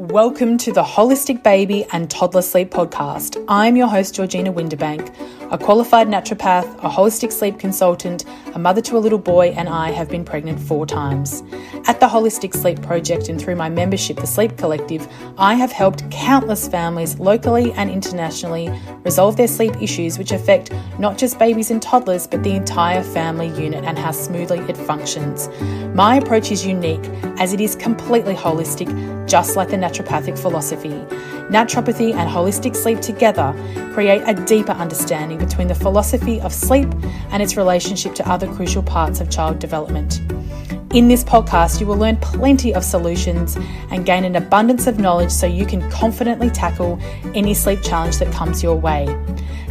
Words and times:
Welcome 0.00 0.56
to 0.56 0.72
the 0.72 0.82
Holistic 0.82 1.42
Baby 1.42 1.84
and 1.92 2.10
Toddler 2.10 2.40
Sleep 2.40 2.70
Podcast. 2.70 3.44
I'm 3.48 3.76
your 3.76 3.86
host, 3.86 4.14
Georgina 4.14 4.50
Winderbank. 4.50 5.14
A 5.52 5.58
qualified 5.58 6.08
naturopath, 6.08 6.64
a 6.78 6.88
holistic 6.88 7.30
sleep 7.30 7.58
consultant, 7.58 8.24
a 8.54 8.58
mother 8.58 8.80
to 8.80 8.96
a 8.96 8.98
little 8.98 9.18
boy, 9.18 9.48
and 9.48 9.68
I 9.68 9.90
have 9.90 10.08
been 10.08 10.24
pregnant 10.24 10.58
four 10.58 10.86
times. 10.86 11.42
At 11.86 12.00
the 12.00 12.06
Holistic 12.06 12.54
Sleep 12.54 12.80
Project 12.80 13.28
and 13.28 13.38
through 13.38 13.56
my 13.56 13.68
membership, 13.68 14.16
the 14.16 14.26
Sleep 14.26 14.56
Collective, 14.56 15.06
I 15.36 15.52
have 15.54 15.70
helped 15.70 16.10
countless 16.10 16.66
families 16.66 17.18
locally 17.18 17.70
and 17.72 17.90
internationally 17.90 18.72
resolve 19.04 19.36
their 19.36 19.48
sleep 19.48 19.82
issues, 19.82 20.18
which 20.18 20.32
affect 20.32 20.72
not 20.98 21.18
just 21.18 21.38
babies 21.38 21.70
and 21.70 21.82
toddlers, 21.82 22.26
but 22.26 22.42
the 22.42 22.52
entire 22.52 23.02
family 23.02 23.48
unit 23.48 23.84
and 23.84 23.98
how 23.98 24.12
smoothly 24.12 24.60
it 24.60 24.78
functions. 24.78 25.50
My 25.94 26.16
approach 26.16 26.50
is 26.50 26.64
unique 26.64 27.04
as 27.38 27.52
it 27.52 27.60
is 27.60 27.76
completely 27.76 28.34
holistic, 28.34 28.88
just 29.30 29.54
like 29.54 29.68
the 29.68 29.76
naturopathic 29.76 30.36
philosophy. 30.36 30.90
Naturopathy 31.50 32.12
and 32.12 32.28
holistic 32.28 32.74
sleep 32.74 33.00
together 33.00 33.54
create 33.94 34.22
a 34.26 34.34
deeper 34.44 34.72
understanding 34.72 35.38
between 35.38 35.68
the 35.68 35.74
philosophy 35.74 36.40
of 36.40 36.52
sleep 36.52 36.88
and 37.30 37.40
its 37.40 37.56
relationship 37.56 38.12
to 38.16 38.28
other 38.28 38.52
crucial 38.54 38.82
parts 38.82 39.20
of 39.20 39.30
child 39.30 39.60
development. 39.60 40.20
In 40.92 41.06
this 41.06 41.22
podcast, 41.22 41.80
you 41.80 41.86
will 41.86 41.96
learn 41.96 42.16
plenty 42.16 42.74
of 42.74 42.82
solutions 42.82 43.56
and 43.92 44.04
gain 44.04 44.24
an 44.24 44.34
abundance 44.34 44.88
of 44.88 44.98
knowledge 44.98 45.30
so 45.30 45.46
you 45.46 45.64
can 45.64 45.88
confidently 45.88 46.50
tackle 46.50 46.98
any 47.32 47.54
sleep 47.54 47.80
challenge 47.84 48.18
that 48.18 48.32
comes 48.32 48.64
your 48.64 48.74
way. 48.74 49.06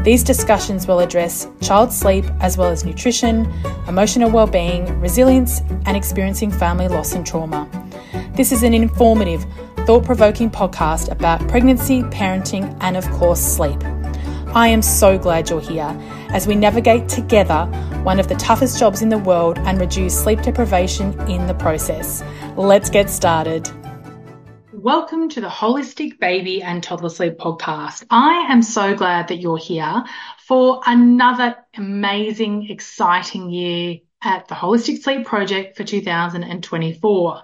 These 0.03 0.23
discussions 0.23 0.87
will 0.87 1.01
address 1.01 1.49
child 1.61 1.91
sleep 1.91 2.23
as 2.39 2.57
well 2.57 2.69
as 2.69 2.85
nutrition, 2.85 3.51
emotional 3.89 4.31
well-being, 4.31 4.97
resilience, 5.01 5.59
and 5.85 5.97
experiencing 5.97 6.51
family 6.51 6.87
loss 6.87 7.11
and 7.11 7.27
trauma. 7.27 7.69
This 8.39 8.53
is 8.53 8.63
an 8.63 8.73
informative, 8.73 9.45
thought 9.85 10.05
provoking 10.05 10.49
podcast 10.49 11.11
about 11.11 11.45
pregnancy, 11.49 12.03
parenting, 12.03 12.73
and 12.79 12.95
of 12.95 13.05
course, 13.11 13.41
sleep. 13.41 13.83
I 14.55 14.69
am 14.69 14.81
so 14.81 15.17
glad 15.17 15.49
you're 15.49 15.59
here 15.59 15.93
as 16.29 16.47
we 16.47 16.55
navigate 16.55 17.09
together 17.09 17.65
one 18.03 18.17
of 18.17 18.29
the 18.29 18.35
toughest 18.35 18.79
jobs 18.79 19.01
in 19.01 19.09
the 19.09 19.17
world 19.17 19.57
and 19.65 19.77
reduce 19.77 20.17
sleep 20.17 20.41
deprivation 20.41 21.19
in 21.29 21.47
the 21.47 21.53
process. 21.53 22.23
Let's 22.55 22.89
get 22.89 23.09
started. 23.09 23.69
Welcome 24.71 25.27
to 25.31 25.41
the 25.41 25.49
Holistic 25.49 26.17
Baby 26.17 26.61
and 26.63 26.81
Toddler 26.81 27.09
Sleep 27.09 27.37
podcast. 27.37 28.05
I 28.09 28.47
am 28.49 28.61
so 28.61 28.95
glad 28.95 29.27
that 29.27 29.39
you're 29.39 29.57
here 29.57 30.05
for 30.37 30.79
another 30.85 31.57
amazing, 31.75 32.69
exciting 32.69 33.49
year 33.49 33.97
at 34.23 34.47
the 34.47 34.55
Holistic 34.55 35.01
Sleep 35.01 35.25
Project 35.25 35.75
for 35.75 35.83
2024. 35.83 37.41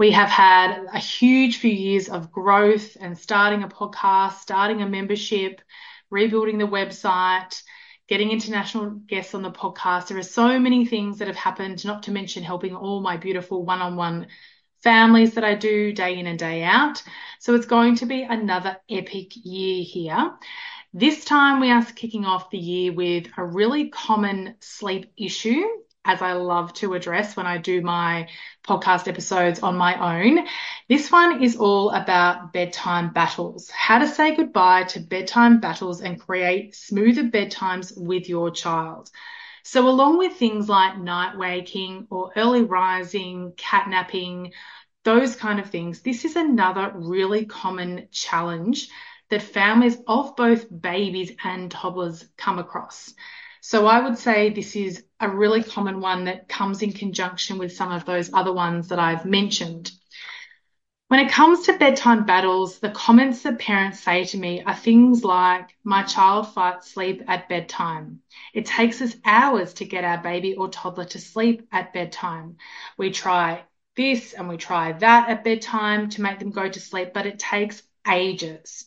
We 0.00 0.12
have 0.12 0.30
had 0.30 0.86
a 0.94 0.98
huge 0.98 1.58
few 1.58 1.70
years 1.70 2.08
of 2.08 2.32
growth 2.32 2.96
and 2.98 3.18
starting 3.18 3.64
a 3.64 3.68
podcast, 3.68 4.38
starting 4.38 4.80
a 4.80 4.88
membership, 4.88 5.60
rebuilding 6.08 6.56
the 6.56 6.66
website, 6.66 7.62
getting 8.08 8.30
international 8.30 8.92
guests 8.92 9.34
on 9.34 9.42
the 9.42 9.50
podcast. 9.50 10.06
There 10.06 10.16
are 10.16 10.22
so 10.22 10.58
many 10.58 10.86
things 10.86 11.18
that 11.18 11.28
have 11.28 11.36
happened, 11.36 11.84
not 11.84 12.04
to 12.04 12.12
mention 12.12 12.42
helping 12.42 12.74
all 12.74 13.02
my 13.02 13.18
beautiful 13.18 13.62
one 13.62 13.82
on 13.82 13.94
one 13.96 14.28
families 14.82 15.34
that 15.34 15.44
I 15.44 15.54
do 15.54 15.92
day 15.92 16.18
in 16.18 16.26
and 16.26 16.38
day 16.38 16.62
out. 16.62 17.02
So 17.38 17.54
it's 17.54 17.66
going 17.66 17.96
to 17.96 18.06
be 18.06 18.22
another 18.22 18.78
epic 18.88 19.32
year 19.34 19.84
here. 19.84 20.32
This 20.94 21.26
time 21.26 21.60
we 21.60 21.70
are 21.70 21.84
kicking 21.84 22.24
off 22.24 22.48
the 22.48 22.56
year 22.56 22.94
with 22.94 23.26
a 23.36 23.44
really 23.44 23.90
common 23.90 24.54
sleep 24.60 25.12
issue 25.18 25.62
as 26.04 26.22
I 26.22 26.32
love 26.32 26.72
to 26.74 26.94
address 26.94 27.36
when 27.36 27.46
I 27.46 27.58
do 27.58 27.82
my 27.82 28.28
podcast 28.66 29.06
episodes 29.06 29.60
on 29.60 29.76
my 29.76 30.22
own. 30.22 30.46
This 30.88 31.10
one 31.10 31.42
is 31.42 31.56
all 31.56 31.90
about 31.90 32.52
bedtime 32.52 33.12
battles, 33.12 33.70
how 33.70 33.98
to 33.98 34.08
say 34.08 34.34
goodbye 34.34 34.84
to 34.84 35.00
bedtime 35.00 35.60
battles 35.60 36.00
and 36.00 36.20
create 36.20 36.74
smoother 36.74 37.24
bedtimes 37.24 37.92
with 37.96 38.28
your 38.28 38.50
child. 38.50 39.10
So 39.62 39.88
along 39.88 40.18
with 40.18 40.36
things 40.36 40.68
like 40.68 40.98
night 40.98 41.36
waking 41.36 42.06
or 42.10 42.32
early 42.34 42.62
rising, 42.62 43.52
catnapping, 43.56 44.52
those 45.04 45.36
kind 45.36 45.60
of 45.60 45.70
things, 45.70 46.00
this 46.00 46.24
is 46.24 46.36
another 46.36 46.92
really 46.94 47.44
common 47.44 48.08
challenge 48.10 48.88
that 49.28 49.42
families 49.42 49.96
of 50.06 50.34
both 50.34 50.66
babies 50.80 51.32
and 51.44 51.70
toddlers 51.70 52.26
come 52.36 52.58
across. 52.58 53.14
So 53.60 53.86
I 53.86 54.00
would 54.00 54.18
say 54.18 54.50
this 54.50 54.74
is 54.74 55.04
a 55.20 55.28
really 55.28 55.62
common 55.62 56.00
one 56.00 56.24
that 56.24 56.48
comes 56.48 56.82
in 56.82 56.92
conjunction 56.92 57.58
with 57.58 57.72
some 57.72 57.92
of 57.92 58.04
those 58.04 58.32
other 58.32 58.52
ones 58.52 58.88
that 58.88 58.98
I've 58.98 59.24
mentioned. 59.24 59.92
When 61.08 61.20
it 61.20 61.32
comes 61.32 61.66
to 61.66 61.76
bedtime 61.76 62.24
battles, 62.24 62.78
the 62.78 62.90
comments 62.90 63.42
that 63.42 63.58
parents 63.58 63.98
say 63.98 64.24
to 64.26 64.38
me 64.38 64.62
are 64.62 64.76
things 64.76 65.24
like, 65.24 65.76
my 65.82 66.04
child 66.04 66.54
fights 66.54 66.92
sleep 66.92 67.24
at 67.26 67.48
bedtime. 67.48 68.20
It 68.54 68.66
takes 68.66 69.02
us 69.02 69.16
hours 69.24 69.74
to 69.74 69.84
get 69.84 70.04
our 70.04 70.18
baby 70.18 70.54
or 70.54 70.68
toddler 70.68 71.06
to 71.06 71.18
sleep 71.18 71.66
at 71.72 71.92
bedtime. 71.92 72.58
We 72.96 73.10
try 73.10 73.64
this 73.96 74.34
and 74.34 74.48
we 74.48 74.56
try 74.56 74.92
that 74.92 75.28
at 75.28 75.42
bedtime 75.42 76.10
to 76.10 76.22
make 76.22 76.38
them 76.38 76.52
go 76.52 76.68
to 76.68 76.80
sleep, 76.80 77.12
but 77.12 77.26
it 77.26 77.40
takes 77.40 77.82
ages. 78.08 78.86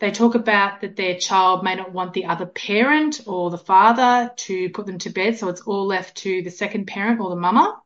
They 0.00 0.10
talk 0.10 0.34
about 0.34 0.80
that 0.80 0.96
their 0.96 1.18
child 1.18 1.62
may 1.62 1.76
not 1.76 1.92
want 1.92 2.12
the 2.12 2.26
other 2.26 2.46
parent 2.46 3.20
or 3.26 3.50
the 3.50 3.58
father 3.58 4.32
to 4.36 4.70
put 4.70 4.86
them 4.86 4.98
to 4.98 5.10
bed, 5.10 5.38
so 5.38 5.48
it's 5.48 5.62
all 5.62 5.86
left 5.86 6.16
to 6.18 6.42
the 6.42 6.50
second 6.50 6.86
parent 6.86 7.20
or 7.20 7.30
the 7.30 7.36
mama. 7.36 7.80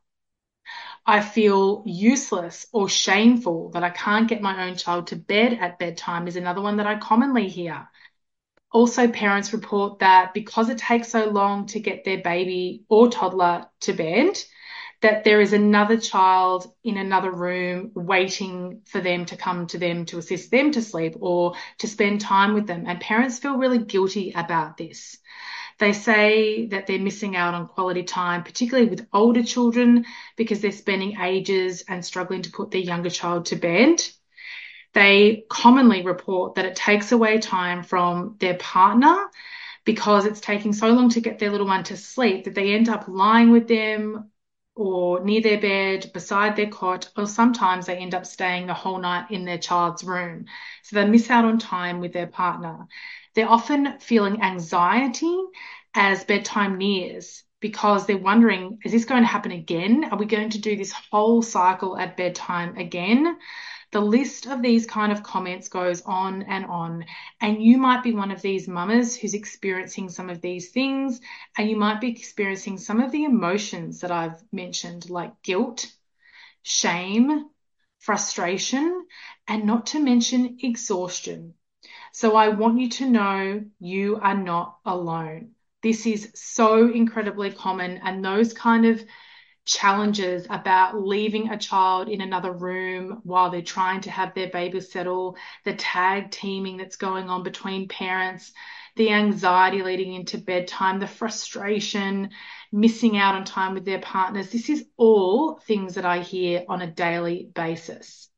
I 1.06 1.20
feel 1.20 1.82
useless 1.86 2.66
or 2.72 2.88
shameful 2.88 3.70
that 3.70 3.82
I 3.82 3.90
can't 3.90 4.28
get 4.28 4.42
my 4.42 4.68
own 4.68 4.76
child 4.76 5.08
to 5.08 5.16
bed 5.16 5.54
at 5.54 5.78
bedtime 5.78 6.28
is 6.28 6.36
another 6.36 6.60
one 6.60 6.76
that 6.76 6.86
I 6.86 6.98
commonly 6.98 7.48
hear. 7.48 7.88
Also, 8.70 9.08
parents 9.08 9.52
report 9.54 10.00
that 10.00 10.34
because 10.34 10.68
it 10.68 10.78
takes 10.78 11.08
so 11.08 11.30
long 11.30 11.66
to 11.68 11.80
get 11.80 12.04
their 12.04 12.18
baby 12.18 12.84
or 12.88 13.08
toddler 13.08 13.66
to 13.80 13.94
bed, 13.94 14.38
that 15.00 15.22
there 15.22 15.40
is 15.40 15.52
another 15.52 15.96
child 15.96 16.72
in 16.82 16.96
another 16.96 17.30
room 17.30 17.92
waiting 17.94 18.82
for 18.86 19.00
them 19.00 19.24
to 19.26 19.36
come 19.36 19.66
to 19.68 19.78
them 19.78 20.04
to 20.06 20.18
assist 20.18 20.50
them 20.50 20.72
to 20.72 20.82
sleep 20.82 21.14
or 21.20 21.54
to 21.78 21.86
spend 21.86 22.20
time 22.20 22.54
with 22.54 22.66
them. 22.66 22.84
And 22.86 23.00
parents 23.00 23.38
feel 23.38 23.56
really 23.56 23.78
guilty 23.78 24.32
about 24.34 24.76
this. 24.76 25.18
They 25.78 25.92
say 25.92 26.66
that 26.66 26.88
they're 26.88 26.98
missing 26.98 27.36
out 27.36 27.54
on 27.54 27.68
quality 27.68 28.02
time, 28.02 28.42
particularly 28.42 28.90
with 28.90 29.06
older 29.12 29.44
children, 29.44 30.04
because 30.36 30.60
they're 30.60 30.72
spending 30.72 31.20
ages 31.20 31.84
and 31.86 32.04
struggling 32.04 32.42
to 32.42 32.50
put 32.50 32.72
their 32.72 32.80
younger 32.80 33.10
child 33.10 33.46
to 33.46 33.56
bed. 33.56 34.02
They 34.94 35.44
commonly 35.48 36.02
report 36.02 36.56
that 36.56 36.64
it 36.64 36.74
takes 36.74 37.12
away 37.12 37.38
time 37.38 37.84
from 37.84 38.34
their 38.40 38.54
partner 38.54 39.28
because 39.84 40.26
it's 40.26 40.40
taking 40.40 40.72
so 40.72 40.88
long 40.88 41.10
to 41.10 41.20
get 41.20 41.38
their 41.38 41.50
little 41.50 41.68
one 41.68 41.84
to 41.84 41.96
sleep 41.96 42.44
that 42.44 42.56
they 42.56 42.74
end 42.74 42.88
up 42.88 43.04
lying 43.06 43.52
with 43.52 43.68
them 43.68 44.30
or 44.78 45.24
near 45.24 45.40
their 45.40 45.60
bed, 45.60 46.08
beside 46.14 46.54
their 46.54 46.68
cot, 46.68 47.10
or 47.16 47.26
sometimes 47.26 47.86
they 47.86 47.96
end 47.96 48.14
up 48.14 48.24
staying 48.24 48.68
the 48.68 48.74
whole 48.74 48.98
night 48.98 49.28
in 49.30 49.44
their 49.44 49.58
child's 49.58 50.04
room. 50.04 50.44
So 50.84 50.94
they 50.94 51.04
miss 51.04 51.28
out 51.30 51.44
on 51.44 51.58
time 51.58 51.98
with 51.98 52.12
their 52.12 52.28
partner. 52.28 52.86
They're 53.34 53.50
often 53.50 53.98
feeling 53.98 54.40
anxiety 54.40 55.36
as 55.94 56.24
bedtime 56.24 56.78
nears 56.78 57.42
because 57.60 58.06
they're 58.06 58.16
wondering, 58.16 58.78
is 58.84 58.92
this 58.92 59.04
going 59.04 59.22
to 59.22 59.28
happen 59.28 59.50
again? 59.50 60.04
Are 60.12 60.18
we 60.18 60.26
going 60.26 60.50
to 60.50 60.60
do 60.60 60.76
this 60.76 60.94
whole 61.10 61.42
cycle 61.42 61.98
at 61.98 62.16
bedtime 62.16 62.76
again? 62.76 63.36
The 63.90 64.00
list 64.00 64.46
of 64.46 64.60
these 64.60 64.86
kind 64.86 65.12
of 65.12 65.22
comments 65.22 65.68
goes 65.68 66.02
on 66.02 66.42
and 66.42 66.66
on. 66.66 67.06
And 67.40 67.62
you 67.62 67.78
might 67.78 68.02
be 68.02 68.12
one 68.12 68.30
of 68.30 68.42
these 68.42 68.68
mamas 68.68 69.16
who's 69.16 69.34
experiencing 69.34 70.10
some 70.10 70.28
of 70.28 70.40
these 70.40 70.70
things, 70.70 71.20
and 71.56 71.70
you 71.70 71.76
might 71.76 72.00
be 72.00 72.10
experiencing 72.10 72.78
some 72.78 73.00
of 73.00 73.12
the 73.12 73.24
emotions 73.24 74.00
that 74.00 74.10
I've 74.10 74.42
mentioned, 74.52 75.08
like 75.08 75.40
guilt, 75.42 75.90
shame, 76.62 77.48
frustration, 77.98 79.06
and 79.46 79.64
not 79.64 79.86
to 79.86 80.00
mention 80.00 80.58
exhaustion. 80.62 81.54
So 82.12 82.36
I 82.36 82.50
want 82.50 82.80
you 82.80 82.90
to 82.90 83.08
know 83.08 83.64
you 83.78 84.18
are 84.20 84.36
not 84.36 84.78
alone. 84.84 85.52
This 85.82 86.06
is 86.06 86.30
so 86.34 86.90
incredibly 86.90 87.52
common, 87.52 87.98
and 87.98 88.24
those 88.24 88.52
kind 88.52 88.84
of 88.84 89.02
challenges 89.68 90.46
about 90.48 91.00
leaving 91.00 91.50
a 91.50 91.58
child 91.58 92.08
in 92.08 92.22
another 92.22 92.50
room 92.50 93.20
while 93.22 93.50
they're 93.50 93.60
trying 93.60 94.00
to 94.00 94.10
have 94.10 94.34
their 94.34 94.48
baby 94.48 94.80
settle, 94.80 95.36
the 95.64 95.74
tag 95.74 96.30
teaming 96.30 96.78
that's 96.78 96.96
going 96.96 97.28
on 97.28 97.42
between 97.42 97.86
parents, 97.86 98.52
the 98.96 99.12
anxiety 99.12 99.82
leading 99.82 100.14
into 100.14 100.38
bedtime, 100.38 100.98
the 100.98 101.06
frustration, 101.06 102.30
missing 102.72 103.18
out 103.18 103.34
on 103.34 103.44
time 103.44 103.74
with 103.74 103.84
their 103.84 104.00
partners. 104.00 104.48
This 104.48 104.70
is 104.70 104.86
all 104.96 105.58
things 105.58 105.96
that 105.96 106.06
I 106.06 106.20
hear 106.20 106.64
on 106.66 106.80
a 106.80 106.90
daily 106.90 107.50
basis. 107.54 108.30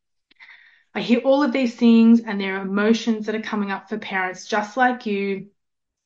I 0.93 1.01
hear 1.01 1.21
all 1.21 1.45
of 1.45 1.53
these 1.53 1.77
things 1.77 2.21
and 2.21 2.41
there 2.41 2.59
are 2.59 2.63
emotions 2.63 3.27
that 3.27 3.37
are 3.37 3.41
coming 3.41 3.71
up 3.71 3.89
for 3.89 3.99
parents 3.99 4.49
just 4.49 4.77
like 4.77 5.07
you 5.07 5.47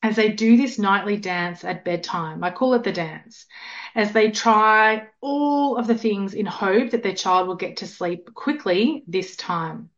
as 0.03 0.15
they 0.15 0.29
do 0.29 0.55
this 0.55 0.77
nightly 0.77 1.17
dance 1.17 1.63
at 1.63 1.83
bedtime. 1.83 2.43
I 2.43 2.51
call 2.51 2.75
it 2.75 2.83
the 2.83 2.91
dance. 2.91 3.47
As 3.95 4.11
they 4.11 4.29
try 4.29 5.07
all 5.21 5.77
of 5.77 5.87
the 5.87 5.97
things 5.97 6.33
in 6.33 6.45
hope 6.45 6.91
that 6.91 7.01
their 7.01 7.15
child 7.15 7.47
will 7.47 7.55
get 7.55 7.77
to 7.77 7.87
sleep 7.87 8.33
quickly 8.33 9.03
this 9.07 9.35
time. 9.37 9.89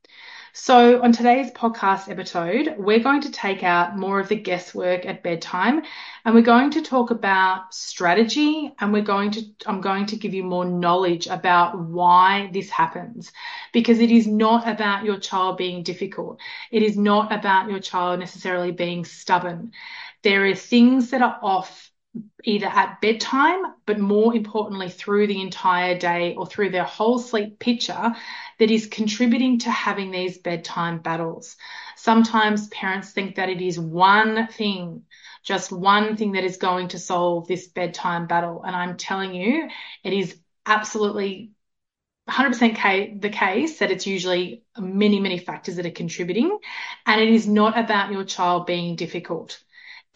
So, 0.59 1.03
on 1.03 1.11
today's 1.11 1.51
podcast 1.51 2.09
episode, 2.09 2.75
we're 2.79 3.03
going 3.03 3.21
to 3.21 3.31
take 3.31 3.63
out 3.63 3.95
more 3.95 4.19
of 4.19 4.27
the 4.27 4.35
guesswork 4.35 5.05
at 5.05 5.21
bedtime 5.21 5.83
and 6.25 6.33
we're 6.33 6.41
going 6.41 6.71
to 6.71 6.81
talk 6.81 7.11
about 7.11 7.75
strategy 7.75 8.73
and 8.79 8.91
we're 8.91 9.03
going 9.03 9.29
to, 9.31 9.41
I'm 9.67 9.81
going 9.81 10.07
to 10.07 10.15
give 10.15 10.33
you 10.33 10.43
more 10.43 10.65
knowledge 10.65 11.27
about 11.27 11.79
why 11.79 12.49
this 12.53 12.71
happens 12.71 13.31
because 13.71 13.99
it 13.99 14.09
is 14.09 14.25
not 14.25 14.67
about 14.67 15.05
your 15.05 15.19
child 15.19 15.57
being 15.57 15.83
difficult. 15.83 16.39
It 16.71 16.81
is 16.81 16.97
not 16.97 17.31
about 17.31 17.69
your 17.69 17.79
child 17.79 18.19
necessarily 18.19 18.71
being 18.71 19.05
stubborn. 19.05 19.73
There 20.23 20.43
are 20.45 20.55
things 20.55 21.11
that 21.11 21.21
are 21.21 21.37
off 21.43 21.91
either 22.43 22.67
at 22.67 23.01
bedtime, 23.01 23.61
but 23.85 23.99
more 23.99 24.35
importantly, 24.35 24.89
through 24.89 25.27
the 25.27 25.41
entire 25.41 25.97
day 25.97 26.35
or 26.35 26.45
through 26.45 26.69
their 26.69 26.83
whole 26.83 27.19
sleep 27.19 27.59
picture 27.59 28.13
that 28.59 28.71
is 28.71 28.87
contributing 28.87 29.59
to 29.59 29.71
having 29.71 30.11
these 30.11 30.37
bedtime 30.37 30.99
battles. 30.99 31.55
Sometimes 31.95 32.67
parents 32.69 33.11
think 33.11 33.35
that 33.35 33.49
it 33.49 33.61
is 33.61 33.79
one 33.79 34.47
thing, 34.47 35.03
just 35.43 35.71
one 35.71 36.15
thing 36.15 36.33
that 36.33 36.43
is 36.43 36.57
going 36.57 36.89
to 36.89 36.99
solve 36.99 37.47
this 37.47 37.67
bedtime 37.67 38.27
battle. 38.27 38.63
And 38.65 38.75
I'm 38.75 38.97
telling 38.97 39.33
you, 39.33 39.69
it 40.03 40.13
is 40.13 40.37
absolutely 40.65 41.51
100% 42.29 43.21
the 43.21 43.29
case 43.29 43.79
that 43.79 43.89
it's 43.89 44.05
usually 44.05 44.63
many, 44.77 45.19
many 45.19 45.37
factors 45.37 45.77
that 45.77 45.85
are 45.85 45.91
contributing. 45.91 46.59
And 47.05 47.21
it 47.21 47.29
is 47.29 47.47
not 47.47 47.77
about 47.77 48.11
your 48.11 48.25
child 48.25 48.65
being 48.65 48.95
difficult. 48.95 49.59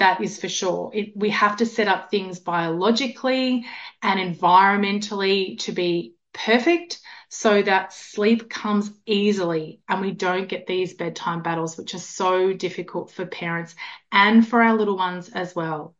That 0.01 0.19
is 0.19 0.39
for 0.39 0.50
sure. 0.50 0.89
It, 0.95 1.15
we 1.15 1.30
have 1.30 1.57
to 1.57 1.65
set 1.68 1.88
up 1.88 2.09
things 2.09 2.39
biologically 2.39 3.68
and 4.01 4.19
environmentally 4.19 5.59
to 5.59 5.71
be 5.74 6.15
perfect 6.33 7.00
so 7.30 7.62
that 7.62 7.94
sleep 7.94 8.50
comes 8.50 8.92
easily 9.06 9.80
and 9.88 10.01
we 10.01 10.09
don't 10.09 10.50
get 10.50 10.65
these 10.65 10.95
bedtime 10.95 11.44
battles, 11.44 11.77
which 11.77 11.94
are 11.94 12.00
so 12.00 12.51
difficult 12.51 13.12
for 13.12 13.27
parents 13.27 13.75
and 14.12 14.48
for 14.48 14.63
our 14.63 14.75
little 14.75 14.98
ones 14.98 15.30
as 15.30 15.56
well. 15.56 15.94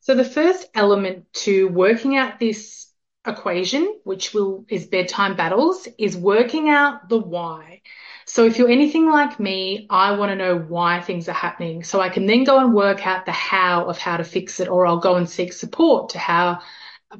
So 0.00 0.14
the 0.14 0.24
first 0.24 0.66
element 0.74 1.30
to 1.44 1.68
working 1.68 2.16
out 2.16 2.40
this 2.40 2.90
equation, 3.26 4.00
which 4.04 4.32
will 4.32 4.64
is 4.70 4.86
bedtime 4.86 5.36
battles, 5.36 5.86
is 5.98 6.16
working 6.16 6.70
out 6.70 7.10
the 7.10 7.18
why. 7.18 7.82
So 8.26 8.44
if 8.44 8.58
you're 8.58 8.70
anything 8.70 9.10
like 9.10 9.40
me, 9.40 9.86
I 9.90 10.12
want 10.12 10.30
to 10.30 10.36
know 10.36 10.58
why 10.58 11.00
things 11.00 11.28
are 11.28 11.32
happening. 11.32 11.82
So 11.84 12.00
I 12.00 12.08
can 12.08 12.26
then 12.26 12.44
go 12.44 12.58
and 12.58 12.74
work 12.74 13.06
out 13.06 13.26
the 13.26 13.32
how 13.32 13.84
of 13.84 13.98
how 13.98 14.16
to 14.16 14.24
fix 14.24 14.60
it, 14.60 14.68
or 14.68 14.86
I'll 14.86 14.98
go 14.98 15.16
and 15.16 15.28
seek 15.28 15.52
support 15.52 16.10
to 16.10 16.18
how 16.18 16.60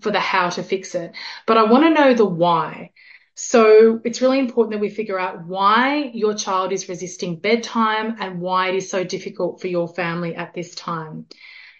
for 0.00 0.10
the 0.10 0.20
how 0.20 0.49
to 0.50 0.62
fix 0.62 0.94
it. 0.94 1.12
But 1.46 1.58
I 1.58 1.64
want 1.64 1.84
to 1.84 1.90
know 1.90 2.14
the 2.14 2.25
why. 2.25 2.90
So 3.34 4.00
it's 4.04 4.20
really 4.20 4.38
important 4.38 4.72
that 4.72 4.81
we 4.81 4.90
figure 4.90 5.19
out 5.19 5.46
why 5.46 6.10
your 6.12 6.34
child 6.34 6.72
is 6.72 6.88
resisting 6.88 7.37
bedtime 7.37 8.16
and 8.20 8.40
why 8.40 8.69
it 8.69 8.75
is 8.75 8.90
so 8.90 9.04
difficult 9.04 9.60
for 9.60 9.69
your 9.69 9.88
family 9.88 10.34
at 10.34 10.54
this 10.54 10.75
time. 10.75 11.26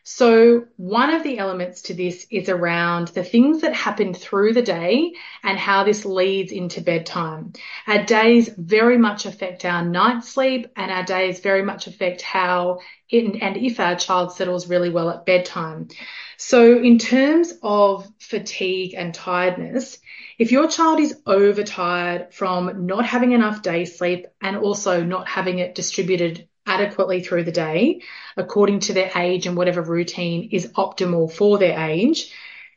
So 0.04 0.64
one 0.76 1.14
of 1.14 1.22
the 1.22 1.38
elements 1.38 1.82
to 1.82 1.94
this 1.94 2.26
is 2.28 2.49
around 2.49 3.08
the 3.08 3.22
things 3.22 3.60
that 3.60 3.72
happen 3.72 4.14
through 4.14 4.52
the 4.52 4.62
day 4.62 5.14
and 5.44 5.56
how 5.56 5.84
this 5.84 6.04
leads 6.04 6.50
into 6.50 6.81
bedtime. 6.81 7.52
Our 7.87 8.04
days 8.04 8.49
very 8.49 8.99
much 8.99 9.26
affect 9.26 9.64
our 9.64 9.84
night 9.84 10.25
sleep 10.25 10.66
and 10.75 10.90
our 10.90 11.04
days 11.04 11.38
very 11.38 11.62
much 11.62 11.87
affect 11.87 12.20
how 12.20 12.81
it, 13.08 13.40
and 13.40 13.56
if 13.56 13.78
our 13.78 13.94
child 13.94 14.32
settles 14.32 14.69
really 14.69 14.90
well 14.90 15.08
at 15.08 15.25
bedtime. 15.25 15.88
So 16.37 16.78
in 16.78 16.98
terms 16.98 17.52
of 17.62 18.08
fatigue 18.19 18.94
and 18.96 19.14
tiredness, 19.14 19.98
if 20.37 20.50
your 20.50 20.66
child 20.66 20.98
is 20.98 21.16
overtired 21.26 22.34
from 22.34 22.87
not 22.87 23.06
having 23.06 23.31
enough 23.31 23.62
day 23.62 23.84
sleep 23.84 24.26
and 24.40 24.56
also 24.56 25.05
not 25.05 25.28
having 25.28 25.60
it 25.60 25.76
distributed 25.76 26.48
adequately 26.66 27.22
through 27.22 27.44
the 27.44 27.52
day, 27.52 28.02
according 28.36 28.80
to 28.80 28.92
their 28.92 29.10
age 29.16 29.46
and 29.46 29.56
whatever 29.56 29.82
routine 29.82 30.48
is 30.52 30.72
optimal 30.72 31.32
for 31.32 31.58
their 31.58 31.78
age, 31.78 32.32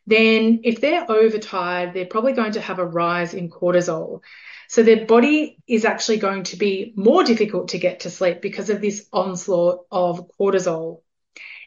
then 0.07 0.61
if 0.63 0.81
they're 0.81 1.09
overtired, 1.09 1.93
they're 1.93 2.05
probably 2.05 2.33
going 2.33 2.53
to 2.53 2.61
have 2.61 2.79
a 2.79 2.85
rise 2.85 3.33
in 3.33 3.49
cortisol. 3.49 4.21
So 4.67 4.83
their 4.83 5.05
body 5.05 5.57
is 5.67 5.85
actually 5.85 6.17
going 6.17 6.43
to 6.45 6.57
be 6.57 6.93
more 6.95 7.23
difficult 7.23 7.69
to 7.69 7.79
get 7.79 8.01
to 8.01 8.09
sleep 8.09 8.41
because 8.41 8.69
of 8.69 8.81
this 8.81 9.07
onslaught 9.13 9.85
of 9.91 10.29
cortisol. 10.39 11.01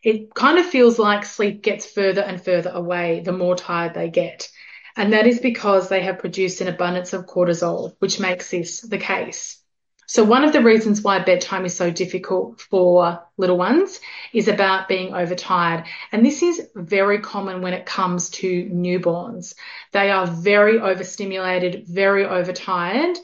It 0.03 0.35
kind 0.35 0.59
of 0.59 0.67
feels 0.67 0.99
like 0.99 1.25
sleep 1.25 1.63
gets 1.63 1.87
further 1.87 2.23
and 2.23 2.43
further 2.43 2.71
away 2.71 3.21
the 3.21 3.33
more 3.33 3.57
tired 3.57 3.95
they 3.95 4.11
get. 4.11 4.49
And 4.97 5.13
that 5.13 5.27
is 5.27 5.41
because 5.41 5.89
they 5.89 6.03
have 6.03 6.19
produced 6.19 6.61
an 6.61 6.69
abundance 6.69 7.13
of 7.13 7.27
cortisol, 7.27 7.95
which 7.99 8.21
makes 8.21 8.51
this 8.51 8.81
the 8.81 8.99
case. 8.99 9.63
So 10.09 10.25
one 10.25 10.43
of 10.43 10.55
the 10.55 10.63
reasons 10.63 11.03
why 11.03 11.19
bedtime 11.19 11.67
is 11.67 11.77
so 11.77 11.91
difficult 11.91 12.63
for 12.63 13.23
little 13.37 13.59
ones 13.59 14.01
is 14.33 14.49
about 14.49 14.89
being 14.89 15.13
overtired. 15.13 15.85
And 16.11 16.25
this 16.25 16.43
is 16.43 16.67
very 16.75 17.19
common 17.19 17.61
when 17.61 17.75
it 17.75 17.85
comes 17.85 18.31
to 18.31 18.65
newborns. 18.71 19.55
They 19.93 20.11
are 20.11 20.27
very 20.27 20.81
overstimulated, 20.81 21.87
very 21.87 22.25
overtired. 22.25 23.19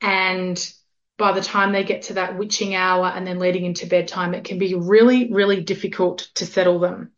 And 0.00 0.72
by 1.16 1.32
the 1.32 1.40
time 1.40 1.72
they 1.72 1.82
get 1.82 2.02
to 2.02 2.14
that 2.14 2.38
witching 2.38 2.76
hour 2.76 3.06
and 3.06 3.26
then 3.26 3.40
leading 3.40 3.64
into 3.64 3.88
bedtime, 3.88 4.32
it 4.32 4.44
can 4.44 4.58
be 4.58 4.76
really, 4.76 5.32
really 5.32 5.60
difficult 5.60 6.28
to 6.36 6.46
settle 6.46 6.78
them. 6.78 7.10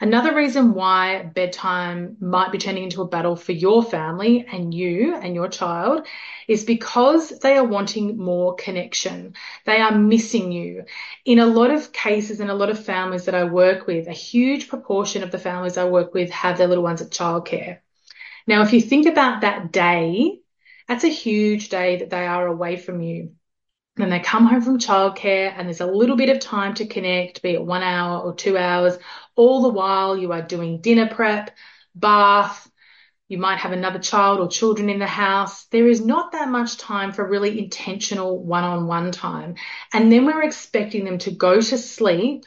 Another 0.00 0.34
reason 0.34 0.74
why 0.74 1.22
bedtime 1.22 2.16
might 2.20 2.52
be 2.52 2.58
turning 2.58 2.84
into 2.84 3.00
a 3.00 3.08
battle 3.08 3.34
for 3.34 3.52
your 3.52 3.82
family 3.82 4.46
and 4.50 4.74
you 4.74 5.14
and 5.14 5.34
your 5.34 5.48
child 5.48 6.06
is 6.48 6.64
because 6.64 7.38
they 7.38 7.56
are 7.56 7.64
wanting 7.64 8.18
more 8.18 8.54
connection. 8.56 9.34
They 9.64 9.80
are 9.80 9.96
missing 9.96 10.52
you. 10.52 10.84
In 11.24 11.38
a 11.38 11.46
lot 11.46 11.70
of 11.70 11.92
cases, 11.92 12.40
in 12.40 12.50
a 12.50 12.54
lot 12.54 12.70
of 12.70 12.84
families 12.84 13.24
that 13.24 13.34
I 13.34 13.44
work 13.44 13.86
with, 13.86 14.06
a 14.06 14.12
huge 14.12 14.68
proportion 14.68 15.22
of 15.22 15.30
the 15.30 15.38
families 15.38 15.78
I 15.78 15.84
work 15.84 16.12
with 16.12 16.30
have 16.30 16.58
their 16.58 16.68
little 16.68 16.84
ones 16.84 17.00
at 17.00 17.10
childcare. 17.10 17.78
Now, 18.46 18.62
if 18.62 18.72
you 18.72 18.80
think 18.80 19.06
about 19.06 19.40
that 19.40 19.72
day, 19.72 20.40
that's 20.86 21.04
a 21.04 21.08
huge 21.08 21.68
day 21.68 21.96
that 21.96 22.10
they 22.10 22.26
are 22.26 22.46
away 22.46 22.76
from 22.76 23.00
you. 23.00 23.32
Then 23.96 24.10
they 24.10 24.20
come 24.20 24.46
home 24.46 24.60
from 24.60 24.78
childcare 24.78 25.54
and 25.56 25.66
there's 25.66 25.80
a 25.80 25.86
little 25.86 26.16
bit 26.16 26.28
of 26.28 26.38
time 26.38 26.74
to 26.74 26.86
connect, 26.86 27.40
be 27.42 27.50
it 27.50 27.64
one 27.64 27.82
hour 27.82 28.20
or 28.20 28.34
two 28.34 28.58
hours. 28.58 28.98
All 29.36 29.62
the 29.62 29.70
while 29.70 30.18
you 30.18 30.32
are 30.32 30.42
doing 30.42 30.82
dinner 30.82 31.08
prep, 31.08 31.50
bath, 31.94 32.70
you 33.28 33.38
might 33.38 33.58
have 33.58 33.72
another 33.72 33.98
child 33.98 34.38
or 34.38 34.48
children 34.48 34.90
in 34.90 34.98
the 34.98 35.06
house. 35.06 35.64
There 35.66 35.88
is 35.88 36.04
not 36.04 36.32
that 36.32 36.48
much 36.48 36.76
time 36.76 37.12
for 37.12 37.26
really 37.26 37.58
intentional 37.58 38.38
one 38.38 38.64
on 38.64 38.86
one 38.86 39.12
time. 39.12 39.56
And 39.92 40.12
then 40.12 40.26
we're 40.26 40.44
expecting 40.44 41.04
them 41.04 41.18
to 41.18 41.30
go 41.30 41.60
to 41.60 41.78
sleep 41.78 42.44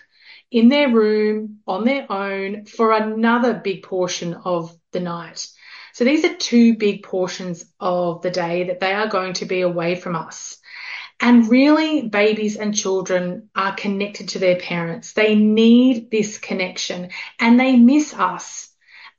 in 0.51 0.70
their 0.70 0.89
room 0.89 1.60
on 1.68 1.84
their 1.84 2.10
own 2.12 2.65
for 2.65 2.91
another 2.91 3.56
big 3.56 3.84
portion 3.84 4.36
of 4.36 4.75
the 4.91 5.00
night. 5.00 5.48
So 5.94 6.06
these 6.06 6.24
are 6.24 6.36
two 6.36 6.77
big 6.77 7.03
portions 7.03 7.65
of 7.79 8.22
the 8.22 8.32
day 8.32 8.65
that 8.65 8.79
they 8.79 8.94
are 8.94 9.08
going 9.08 9.34
to 9.34 9.46
be 9.46 9.62
away 9.62 9.96
from 9.96 10.15
us. 10.15 10.59
And 11.21 11.49
really, 11.49 12.07
babies 12.07 12.55
and 12.55 12.73
children 12.73 13.49
are 13.55 13.75
connected 13.75 14.29
to 14.29 14.39
their 14.39 14.55
parents. 14.55 15.13
They 15.13 15.35
need 15.35 16.09
this 16.11 16.38
connection 16.38 17.09
and 17.39 17.59
they 17.59 17.75
miss 17.75 18.13
us. 18.13 18.69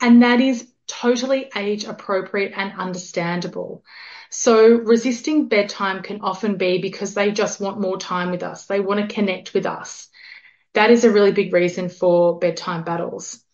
And 0.01 0.23
that 0.23 0.41
is 0.41 0.67
totally 0.87 1.51
age 1.55 1.85
appropriate 1.85 2.53
and 2.57 2.73
understandable. 2.73 3.85
So 4.31 4.67
resisting 4.67 5.49
bedtime 5.49 6.03
can 6.03 6.23
often 6.23 6.57
be 6.57 6.79
because 6.79 7.15
they 7.15 7.33
just 7.33 7.61
want 7.61 7.81
more 7.81 7.99
time 7.99 8.31
with 8.31 8.43
us. 8.43 8.67
They 8.67 8.81
want 8.81 9.01
to 9.01 9.15
connect 9.15 9.53
with 9.53 9.67
us. 9.67 10.09
That 10.75 10.91
is 10.91 11.05
a 11.05 11.11
really 11.11 11.33
big 11.33 11.53
reason 11.53 11.89
for 11.89 12.39
bedtime 12.39 12.85
battles. 12.85 13.45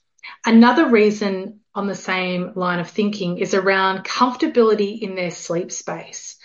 Another 0.44 0.88
reason 0.88 1.60
on 1.74 1.86
the 1.86 1.94
same 1.94 2.52
line 2.54 2.78
of 2.78 2.90
thinking 2.90 3.38
is 3.38 3.54
around 3.54 4.04
comfortability 4.04 5.00
in 5.00 5.14
their 5.14 5.30
sleep 5.30 5.72
space. 5.72 6.35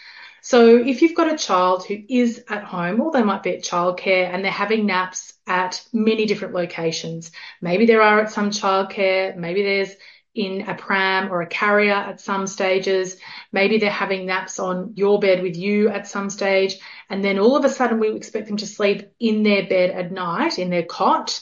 So 0.51 0.75
if 0.75 1.01
you've 1.01 1.15
got 1.15 1.31
a 1.31 1.37
child 1.37 1.85
who 1.85 1.97
is 2.09 2.43
at 2.49 2.65
home 2.65 2.99
or 2.99 3.09
they 3.09 3.23
might 3.23 3.41
be 3.41 3.55
at 3.55 3.63
childcare 3.63 4.29
and 4.29 4.43
they're 4.43 4.51
having 4.51 4.85
naps 4.85 5.31
at 5.47 5.81
many 5.93 6.25
different 6.25 6.53
locations, 6.53 7.31
maybe 7.61 7.85
there 7.85 8.01
are 8.01 8.19
at 8.19 8.33
some 8.33 8.49
childcare, 8.49 9.33
maybe 9.33 9.63
there's 9.63 9.95
in 10.35 10.67
a 10.67 10.75
pram 10.75 11.31
or 11.31 11.41
a 11.41 11.47
carrier 11.47 11.93
at 11.93 12.19
some 12.19 12.47
stages. 12.47 13.15
Maybe 13.53 13.77
they're 13.77 13.89
having 13.89 14.25
naps 14.25 14.59
on 14.59 14.91
your 14.97 15.21
bed 15.21 15.41
with 15.41 15.55
you 15.55 15.87
at 15.87 16.09
some 16.09 16.29
stage. 16.29 16.79
And 17.09 17.23
then 17.23 17.39
all 17.39 17.55
of 17.55 17.63
a 17.63 17.69
sudden 17.69 18.01
we 18.01 18.13
expect 18.13 18.47
them 18.47 18.57
to 18.57 18.67
sleep 18.67 19.09
in 19.21 19.43
their 19.43 19.65
bed 19.65 19.91
at 19.91 20.11
night, 20.11 20.59
in 20.59 20.69
their 20.69 20.83
cot 20.83 21.39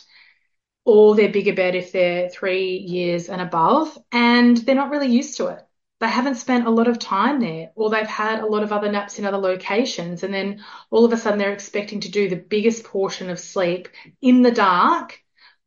or 0.86 1.16
their 1.16 1.30
bigger 1.30 1.56
bed 1.56 1.74
if 1.74 1.92
they're 1.92 2.30
three 2.30 2.78
years 2.78 3.28
and 3.28 3.42
above. 3.42 3.98
And 4.12 4.56
they're 4.56 4.76
not 4.76 4.92
really 4.92 5.10
used 5.10 5.38
to 5.38 5.48
it 5.48 5.66
they 6.00 6.08
haven't 6.08 6.36
spent 6.36 6.66
a 6.66 6.72
lot 6.72 6.88
of 6.88 6.98
time 6.98 7.40
there 7.40 7.72
or 7.76 7.90
they've 7.90 8.08
had 8.08 8.40
a 8.40 8.46
lot 8.46 8.64
of 8.64 8.72
other 8.72 8.92
naps 8.92 9.20
in 9.20 9.26
other 9.26 9.38
locations 9.38 10.24
and 10.24 10.34
then 10.34 10.64
all 10.92 11.06
of 11.06 11.14
a 11.14 11.18
sudden 11.18 11.40
they're 11.40 11.54
expecting 11.54 12.00
to 12.02 12.12
do 12.12 12.30
the 12.30 12.36
biggest 12.36 12.84
portion 12.84 13.30
of 13.30 13.40
sleep 13.40 13.90
in 14.22 14.42
the 14.42 14.52
dark 14.52 15.20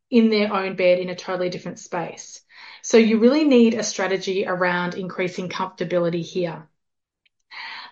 in 0.09 0.29
their 0.29 0.53
own 0.53 0.75
bed 0.75 0.99
in 0.99 1.09
a 1.09 1.15
totally 1.15 1.49
different 1.49 1.79
space. 1.79 2.41
So 2.81 2.97
you 2.97 3.19
really 3.19 3.45
need 3.45 3.73
a 3.73 3.83
strategy 3.83 4.45
around 4.45 4.95
increasing 4.95 5.49
comfortability 5.49 6.23
here. 6.23 6.67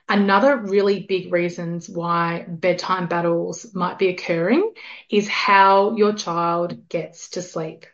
Another 0.10 0.58
really 0.58 1.06
big 1.08 1.32
reasons 1.32 1.88
why 1.88 2.46
bedtime 2.48 3.08
battles 3.08 3.74
might 3.74 3.98
be 3.98 4.10
occurring 4.10 4.74
is 5.10 5.28
how 5.28 5.96
your 5.96 6.14
child 6.14 6.90
gets 6.90 7.30
to 7.30 7.42
sleep. 7.42 7.86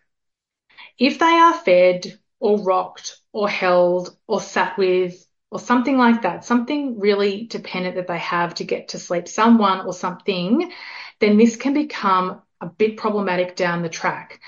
If 0.97 1.19
they 1.19 1.25
are 1.25 1.53
fed 1.53 2.19
or 2.39 2.63
rocked 2.63 3.17
or 3.37 3.49
held 3.49 4.15
or 4.27 4.41
sat 4.41 4.77
with 4.77 5.25
or 5.51 5.59
something 5.59 5.97
like 5.97 6.23
that, 6.23 6.43
something 6.43 6.99
really 6.99 7.45
dependent 7.45 7.95
that 7.95 8.07
they 8.07 8.17
have 8.17 8.55
to 8.55 8.63
get 8.63 8.89
to 8.89 8.99
sleep, 8.99 9.27
someone 9.27 9.85
or 9.85 9.93
something, 9.93 10.71
then 11.19 11.37
this 11.37 11.55
can 11.55 11.73
become 11.73 12.41
a 12.59 12.67
bit 12.67 12.97
problematic 12.97 13.55
down 13.55 13.81
the 13.81 13.89
track 13.89 14.39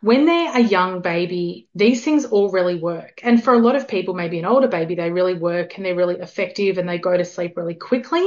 when 0.00 0.26
they're 0.26 0.56
a 0.56 0.60
young 0.60 1.00
baby, 1.00 1.68
these 1.74 2.04
things 2.04 2.24
all 2.24 2.50
really 2.50 2.76
work. 2.76 3.20
And 3.22 3.42
for 3.42 3.54
a 3.54 3.58
lot 3.58 3.76
of 3.76 3.88
people, 3.88 4.14
maybe 4.14 4.38
an 4.38 4.44
older 4.44 4.68
baby, 4.68 4.94
they 4.94 5.10
really 5.10 5.34
work 5.34 5.76
and 5.76 5.84
they're 5.84 5.96
really 5.96 6.16
effective 6.16 6.78
and 6.78 6.88
they 6.88 6.98
go 6.98 7.16
to 7.16 7.24
sleep 7.24 7.56
really 7.56 7.74
quickly. 7.74 8.24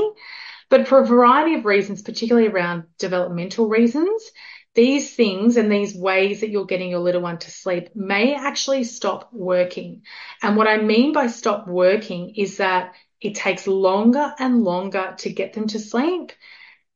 But 0.70 0.88
for 0.88 1.02
a 1.02 1.06
variety 1.06 1.56
of 1.56 1.66
reasons, 1.66 2.02
particularly 2.02 2.48
around 2.48 2.86
developmental 2.98 3.68
reasons, 3.68 4.32
these 4.74 5.14
things 5.14 5.58
and 5.58 5.72
these 5.72 5.96
ways 5.96 6.42
that 6.42 6.50
you're 6.50 6.66
getting 6.66 6.90
your 6.90 7.00
little 7.00 7.22
one 7.22 7.38
to 7.40 7.52
sleep 7.52 7.90
may 7.96 8.36
actually 8.36 8.84
stop 8.84 9.30
working. 9.34 10.04
And 10.42 10.56
what 10.56 10.68
I 10.68 10.78
mean 10.78 11.12
by 11.12 11.28
stop 11.28 11.68
working 11.68 12.36
is 12.36 12.58
that 12.58 12.94
it 13.20 13.36
takes 13.36 13.68
longer 13.68 14.34
and 14.40 14.64
longer 14.64 15.16
to 15.20 15.30
get 15.30 15.54
them 15.54 15.68
to 15.68 15.80
sleep 15.80 16.32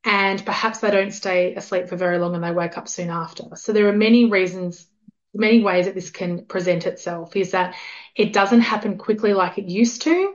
and 0.04 0.44
perhaps 0.44 0.78
they 0.78 0.90
don't 0.90 1.10
stay 1.10 1.54
asleep 1.54 1.88
for 1.88 1.96
very 1.96 2.18
long 2.18 2.34
and 2.34 2.42
they 2.42 2.52
wake 2.52 2.78
up 2.78 2.88
soon 2.88 3.10
after. 3.10 3.44
So 3.56 3.72
there 3.72 3.88
are 3.88 3.92
many 3.92 4.26
reasons, 4.26 4.86
many 5.34 5.62
ways 5.62 5.86
that 5.86 5.94
this 5.94 6.10
can 6.10 6.46
present 6.46 6.86
itself 6.86 7.36
is 7.36 7.50
that 7.50 7.74
it 8.14 8.32
doesn't 8.32 8.60
happen 8.60 8.98
quickly 8.98 9.34
like 9.34 9.58
it 9.58 9.66
used 9.66 10.02
to. 10.02 10.34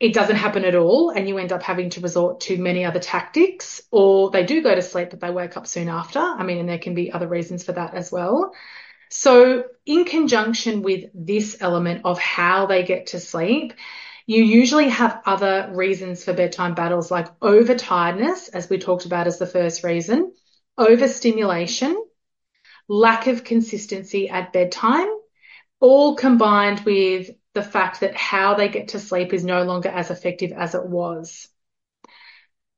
It 0.00 0.14
doesn't 0.14 0.36
happen 0.36 0.64
at 0.64 0.74
all, 0.74 1.10
and 1.10 1.28
you 1.28 1.36
end 1.36 1.52
up 1.52 1.62
having 1.62 1.90
to 1.90 2.00
resort 2.00 2.40
to 2.42 2.56
many 2.56 2.86
other 2.86 3.00
tactics, 3.00 3.82
or 3.90 4.30
they 4.30 4.44
do 4.44 4.62
go 4.62 4.74
to 4.74 4.80
sleep, 4.80 5.10
but 5.10 5.20
they 5.20 5.30
wake 5.30 5.58
up 5.58 5.66
soon 5.66 5.90
after. 5.90 6.18
I 6.18 6.42
mean, 6.42 6.56
and 6.56 6.68
there 6.68 6.78
can 6.78 6.94
be 6.94 7.12
other 7.12 7.28
reasons 7.28 7.64
for 7.64 7.72
that 7.72 7.92
as 7.92 8.10
well. 8.10 8.54
So, 9.10 9.64
in 9.84 10.06
conjunction 10.06 10.80
with 10.80 11.10
this 11.12 11.58
element 11.60 12.02
of 12.04 12.18
how 12.18 12.64
they 12.64 12.84
get 12.84 13.08
to 13.08 13.20
sleep, 13.20 13.74
you 14.24 14.42
usually 14.42 14.88
have 14.88 15.20
other 15.26 15.70
reasons 15.74 16.24
for 16.24 16.32
bedtime 16.32 16.74
battles 16.74 17.10
like 17.10 17.38
overtiredness, 17.40 18.48
as 18.54 18.70
we 18.70 18.78
talked 18.78 19.04
about 19.04 19.26
as 19.26 19.38
the 19.38 19.46
first 19.46 19.84
reason, 19.84 20.32
overstimulation, 20.78 22.02
lack 22.88 23.26
of 23.26 23.44
consistency 23.44 24.30
at 24.30 24.52
bedtime, 24.52 25.08
all 25.78 26.14
combined 26.14 26.80
with 26.86 27.30
the 27.54 27.62
fact 27.62 28.00
that 28.00 28.16
how 28.16 28.54
they 28.54 28.68
get 28.68 28.88
to 28.88 29.00
sleep 29.00 29.32
is 29.32 29.44
no 29.44 29.64
longer 29.64 29.88
as 29.88 30.10
effective 30.10 30.52
as 30.52 30.74
it 30.74 30.86
was. 30.86 31.48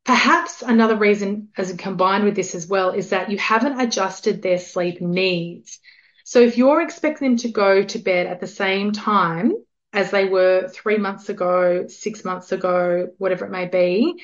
Perhaps 0.04 0.62
another 0.62 0.96
reason, 0.96 1.48
as 1.56 1.72
combined 1.74 2.24
with 2.24 2.34
this 2.34 2.54
as 2.54 2.66
well, 2.66 2.90
is 2.90 3.10
that 3.10 3.30
you 3.30 3.38
haven't 3.38 3.80
adjusted 3.80 4.42
their 4.42 4.58
sleep 4.58 5.00
needs. 5.00 5.78
So 6.24 6.40
if 6.40 6.56
you're 6.56 6.80
expecting 6.80 7.28
them 7.28 7.36
to 7.38 7.50
go 7.50 7.82
to 7.82 7.98
bed 7.98 8.26
at 8.26 8.40
the 8.40 8.46
same 8.46 8.92
time 8.92 9.52
as 9.92 10.10
they 10.10 10.24
were 10.24 10.68
three 10.68 10.96
months 10.96 11.28
ago, 11.28 11.86
six 11.86 12.24
months 12.24 12.50
ago, 12.50 13.10
whatever 13.18 13.44
it 13.44 13.50
may 13.50 13.66
be, 13.66 14.22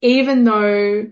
even 0.00 0.44
though 0.44 1.10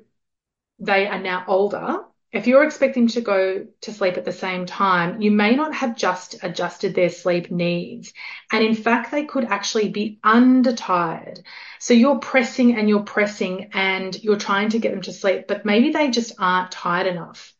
they 0.79 1.07
are 1.07 1.21
now 1.21 1.45
older, 1.49 2.01
if 2.33 2.47
you're 2.47 2.65
expecting 2.65 3.09
to 3.09 3.21
go 3.21 3.67
to 3.83 3.93
sleep 3.93 4.17
at 4.17 4.25
the 4.25 4.33
same 4.33 4.65
time, 4.65 5.21
you 5.21 5.31
may 5.31 5.55
not 5.55 5.75
have 5.75 5.97
just 5.97 6.37
adjusted 6.43 6.95
their 6.95 7.11
sleep 7.11 7.51
needs. 7.51 8.13
And 8.51 8.65
in 8.65 8.75
fact, 8.75 9.11
they 9.11 9.25
could 9.25 9.45
actually 9.45 9.91
be 9.91 10.19
undertired. 10.25 11.43
So 11.79 11.93
you're 11.93 12.19
pressing 12.19 12.77
and 12.77 12.89
you're 12.89 13.03
pressing 13.03 13.71
and 13.75 14.21
you're 14.23 14.39
trying 14.39 14.71
to 14.71 14.79
get 14.79 14.93
them 14.93 15.03
to 15.03 15.13
sleep, 15.13 15.47
but 15.47 15.67
maybe 15.67 15.91
they 15.91 16.11
just 16.11 16.33
aren't 16.39 16.73
tired 16.73 17.07
enough. 17.07 17.53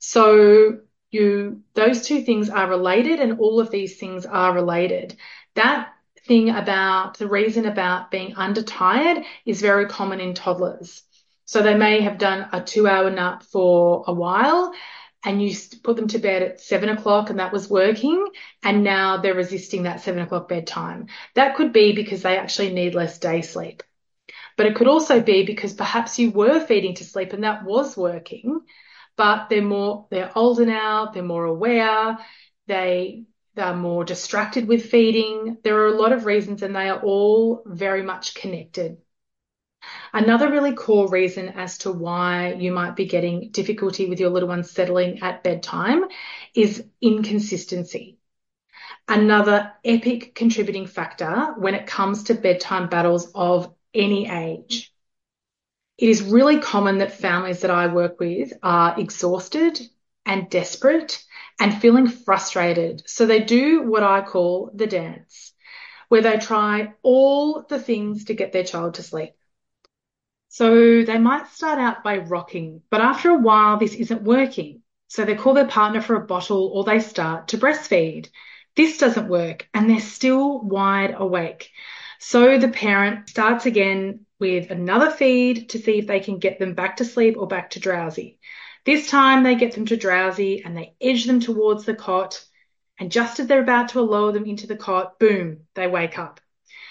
So 0.00 0.80
you 1.12 1.60
those 1.74 2.06
two 2.06 2.22
things 2.22 2.50
are 2.50 2.68
related 2.68 3.20
and 3.20 3.38
all 3.38 3.60
of 3.60 3.70
these 3.70 3.98
things 3.98 4.26
are 4.26 4.54
related 4.54 5.14
that 5.54 5.92
thing 6.26 6.50
about 6.50 7.18
the 7.18 7.28
reason 7.28 7.66
about 7.66 8.10
being 8.10 8.34
undertired 8.34 9.24
is 9.44 9.60
very 9.60 9.86
common 9.86 10.20
in 10.20 10.34
toddlers 10.34 11.02
so 11.44 11.62
they 11.62 11.76
may 11.76 12.00
have 12.00 12.18
done 12.18 12.48
a 12.52 12.62
two 12.62 12.86
hour 12.86 13.10
nap 13.10 13.42
for 13.42 14.04
a 14.06 14.12
while 14.12 14.72
and 15.24 15.40
you 15.42 15.54
put 15.84 15.96
them 15.96 16.08
to 16.08 16.18
bed 16.18 16.42
at 16.42 16.60
seven 16.60 16.88
o'clock 16.88 17.30
and 17.30 17.38
that 17.38 17.52
was 17.52 17.70
working 17.70 18.26
and 18.62 18.82
now 18.82 19.18
they're 19.18 19.34
resisting 19.34 19.84
that 19.84 20.00
seven 20.00 20.22
o'clock 20.22 20.48
bedtime 20.48 21.06
that 21.34 21.56
could 21.56 21.72
be 21.72 21.92
because 21.92 22.22
they 22.22 22.36
actually 22.36 22.72
need 22.72 22.94
less 22.94 23.18
day 23.18 23.42
sleep 23.42 23.82
but 24.56 24.66
it 24.66 24.74
could 24.74 24.88
also 24.88 25.20
be 25.20 25.44
because 25.44 25.72
perhaps 25.72 26.18
you 26.18 26.30
were 26.30 26.60
feeding 26.60 26.94
to 26.94 27.04
sleep 27.04 27.32
and 27.32 27.44
that 27.44 27.64
was 27.64 27.96
working 27.96 28.60
but 29.16 29.48
they're 29.48 29.62
more, 29.62 30.06
they're 30.10 30.36
older 30.36 30.64
now, 30.64 31.06
they're 31.06 31.22
more 31.22 31.44
aware, 31.44 32.18
they, 32.66 33.24
they're 33.54 33.76
more 33.76 34.04
distracted 34.04 34.66
with 34.66 34.90
feeding. 34.90 35.58
There 35.62 35.78
are 35.82 35.88
a 35.88 36.00
lot 36.00 36.12
of 36.12 36.24
reasons 36.24 36.62
and 36.62 36.74
they 36.74 36.88
are 36.88 37.00
all 37.00 37.62
very 37.66 38.02
much 38.02 38.34
connected. 38.34 38.98
Another 40.14 40.50
really 40.50 40.74
core 40.74 41.08
reason 41.08 41.48
as 41.48 41.78
to 41.78 41.90
why 41.90 42.52
you 42.52 42.70
might 42.70 42.96
be 42.96 43.06
getting 43.06 43.50
difficulty 43.50 44.06
with 44.06 44.20
your 44.20 44.28
little 44.28 44.48
one 44.48 44.62
settling 44.62 45.22
at 45.22 45.42
bedtime 45.42 46.04
is 46.54 46.84
inconsistency. 47.00 48.18
Another 49.08 49.72
epic 49.84 50.34
contributing 50.34 50.86
factor 50.86 51.54
when 51.56 51.74
it 51.74 51.86
comes 51.86 52.24
to 52.24 52.34
bedtime 52.34 52.88
battles 52.88 53.30
of 53.34 53.74
any 53.94 54.28
age. 54.28 54.92
It 55.96 56.08
is 56.08 56.22
really 56.22 56.58
common 56.58 56.98
that 56.98 57.12
families 57.12 57.60
that 57.60 57.70
I 57.70 57.86
work 57.86 58.20
with 58.20 58.52
are 58.62 58.98
exhausted 58.98 59.80
and 60.26 60.50
desperate 60.50 61.22
and 61.58 61.80
feeling 61.80 62.08
frustrated. 62.08 63.02
So 63.06 63.24
they 63.24 63.40
do 63.40 63.82
what 63.82 64.02
I 64.02 64.20
call 64.20 64.70
the 64.74 64.86
dance, 64.86 65.52
where 66.08 66.22
they 66.22 66.36
try 66.36 66.92
all 67.02 67.62
the 67.62 67.80
things 67.80 68.26
to 68.26 68.34
get 68.34 68.52
their 68.52 68.64
child 68.64 68.94
to 68.94 69.02
sleep. 69.02 69.32
So 70.52 71.02
they 71.02 71.16
might 71.16 71.48
start 71.48 71.78
out 71.78 72.04
by 72.04 72.18
rocking, 72.18 72.82
but 72.90 73.00
after 73.00 73.30
a 73.30 73.38
while, 73.38 73.78
this 73.78 73.94
isn't 73.94 74.20
working. 74.20 74.82
So 75.08 75.24
they 75.24 75.34
call 75.34 75.54
their 75.54 75.66
partner 75.66 76.02
for 76.02 76.14
a 76.14 76.26
bottle 76.26 76.70
or 76.74 76.84
they 76.84 77.00
start 77.00 77.48
to 77.48 77.58
breastfeed. 77.58 78.28
This 78.76 78.98
doesn't 78.98 79.30
work 79.30 79.66
and 79.72 79.88
they're 79.88 79.98
still 79.98 80.60
wide 80.60 81.14
awake. 81.16 81.70
So 82.18 82.58
the 82.58 82.68
parent 82.68 83.30
starts 83.30 83.64
again 83.64 84.26
with 84.38 84.70
another 84.70 85.10
feed 85.10 85.70
to 85.70 85.78
see 85.78 85.98
if 85.98 86.06
they 86.06 86.20
can 86.20 86.38
get 86.38 86.58
them 86.58 86.74
back 86.74 86.98
to 86.98 87.06
sleep 87.06 87.38
or 87.38 87.46
back 87.46 87.70
to 87.70 87.80
drowsy. 87.80 88.38
This 88.84 89.08
time 89.08 89.44
they 89.44 89.54
get 89.54 89.72
them 89.72 89.86
to 89.86 89.96
drowsy 89.96 90.62
and 90.62 90.76
they 90.76 90.94
edge 91.00 91.24
them 91.24 91.40
towards 91.40 91.86
the 91.86 91.94
cot. 91.94 92.44
And 92.98 93.10
just 93.10 93.40
as 93.40 93.46
they're 93.46 93.62
about 93.62 93.88
to 93.90 94.02
lower 94.02 94.32
them 94.32 94.44
into 94.44 94.66
the 94.66 94.76
cot, 94.76 95.18
boom, 95.18 95.60
they 95.72 95.86
wake 95.86 96.18
up. 96.18 96.42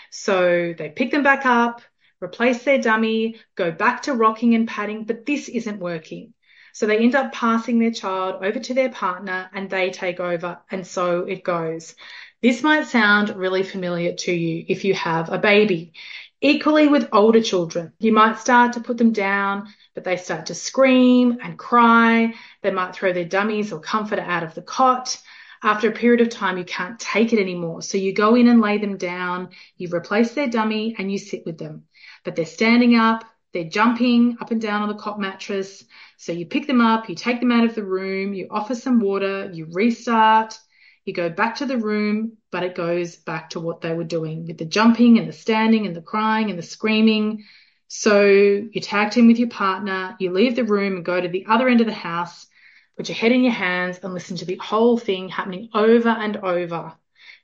So 0.09 0.73
they 0.75 0.89
pick 0.89 1.11
them 1.11 1.21
back 1.21 1.45
up, 1.45 1.83
replace 2.21 2.63
their 2.63 2.77
dummy, 2.77 3.37
go 3.55 3.71
back 3.71 4.03
to 4.03 4.13
rocking 4.13 4.55
and 4.55 4.67
patting, 4.67 5.05
but 5.05 5.25
this 5.25 5.49
isn't 5.49 5.79
working. 5.79 6.33
So 6.73 6.85
they 6.85 6.99
end 6.99 7.15
up 7.15 7.33
passing 7.33 7.79
their 7.79 7.91
child 7.91 8.43
over 8.43 8.59
to 8.59 8.73
their 8.73 8.89
partner 8.89 9.49
and 9.53 9.69
they 9.69 9.89
take 9.89 10.19
over. 10.19 10.59
And 10.69 10.87
so 10.87 11.21
it 11.21 11.43
goes. 11.43 11.95
This 12.41 12.63
might 12.63 12.87
sound 12.87 13.35
really 13.35 13.63
familiar 13.63 14.13
to 14.13 14.31
you 14.31 14.65
if 14.67 14.85
you 14.85 14.93
have 14.93 15.31
a 15.31 15.37
baby. 15.37 15.93
Equally 16.39 16.87
with 16.87 17.09
older 17.11 17.41
children, 17.41 17.93
you 17.99 18.11
might 18.11 18.39
start 18.39 18.73
to 18.73 18.79
put 18.79 18.97
them 18.97 19.11
down, 19.11 19.67
but 19.93 20.03
they 20.03 20.17
start 20.17 20.47
to 20.47 20.55
scream 20.55 21.37
and 21.43 21.59
cry. 21.59 22.33
They 22.63 22.71
might 22.71 22.95
throw 22.95 23.13
their 23.13 23.25
dummies 23.25 23.71
or 23.71 23.79
comforter 23.79 24.23
out 24.23 24.43
of 24.43 24.55
the 24.55 24.63
cot. 24.63 25.21
After 25.61 25.89
a 25.89 25.93
period 25.93 26.21
of 26.21 26.29
time, 26.29 26.57
you 26.57 26.65
can't 26.65 26.99
take 26.99 27.33
it 27.33 27.39
anymore. 27.39 27.83
So 27.83 27.99
you 27.99 28.13
go 28.13 28.33
in 28.33 28.47
and 28.47 28.61
lay 28.61 28.79
them 28.79 28.97
down, 28.97 29.49
you 29.77 29.89
replace 29.93 30.33
their 30.33 30.47
dummy 30.47 30.95
and 30.97 31.11
you 31.11 31.19
sit 31.19 31.45
with 31.45 31.59
them. 31.59 31.83
But 32.23 32.35
they're 32.35 32.45
standing 32.45 32.95
up, 32.95 33.23
they're 33.53 33.63
jumping 33.65 34.37
up 34.39 34.51
and 34.51 34.61
down 34.61 34.81
on 34.81 34.89
the 34.89 34.95
cot 34.95 35.19
mattress. 35.19 35.83
So 36.17 36.31
you 36.31 36.45
pick 36.45 36.67
them 36.67 36.81
up, 36.81 37.09
you 37.09 37.15
take 37.15 37.39
them 37.39 37.51
out 37.51 37.65
of 37.65 37.75
the 37.75 37.83
room, 37.83 38.33
you 38.33 38.47
offer 38.49 38.75
some 38.75 38.99
water, 38.99 39.49
you 39.51 39.67
restart, 39.71 40.57
you 41.05 41.13
go 41.13 41.29
back 41.29 41.55
to 41.55 41.65
the 41.65 41.77
room, 41.77 42.37
but 42.51 42.63
it 42.63 42.75
goes 42.75 43.15
back 43.15 43.49
to 43.51 43.59
what 43.59 43.81
they 43.81 43.93
were 43.93 44.03
doing 44.03 44.45
with 44.45 44.57
the 44.57 44.65
jumping 44.65 45.17
and 45.17 45.27
the 45.27 45.33
standing 45.33 45.87
and 45.87 45.95
the 45.95 46.01
crying 46.01 46.49
and 46.49 46.59
the 46.59 46.63
screaming. 46.63 47.43
So 47.87 48.23
you 48.23 48.79
tag 48.81 49.11
team 49.11 49.27
with 49.27 49.39
your 49.39 49.49
partner, 49.49 50.15
you 50.19 50.31
leave 50.31 50.55
the 50.55 50.63
room 50.63 50.95
and 50.95 51.05
go 51.05 51.19
to 51.19 51.27
the 51.27 51.45
other 51.49 51.67
end 51.67 51.81
of 51.81 51.87
the 51.87 51.93
house, 51.93 52.47
put 52.95 53.09
your 53.09 53.17
head 53.17 53.31
in 53.31 53.43
your 53.43 53.51
hands 53.51 53.99
and 54.01 54.13
listen 54.13 54.37
to 54.37 54.45
the 54.45 54.57
whole 54.57 54.97
thing 54.97 55.27
happening 55.27 55.69
over 55.73 56.09
and 56.09 56.37
over. 56.37 56.93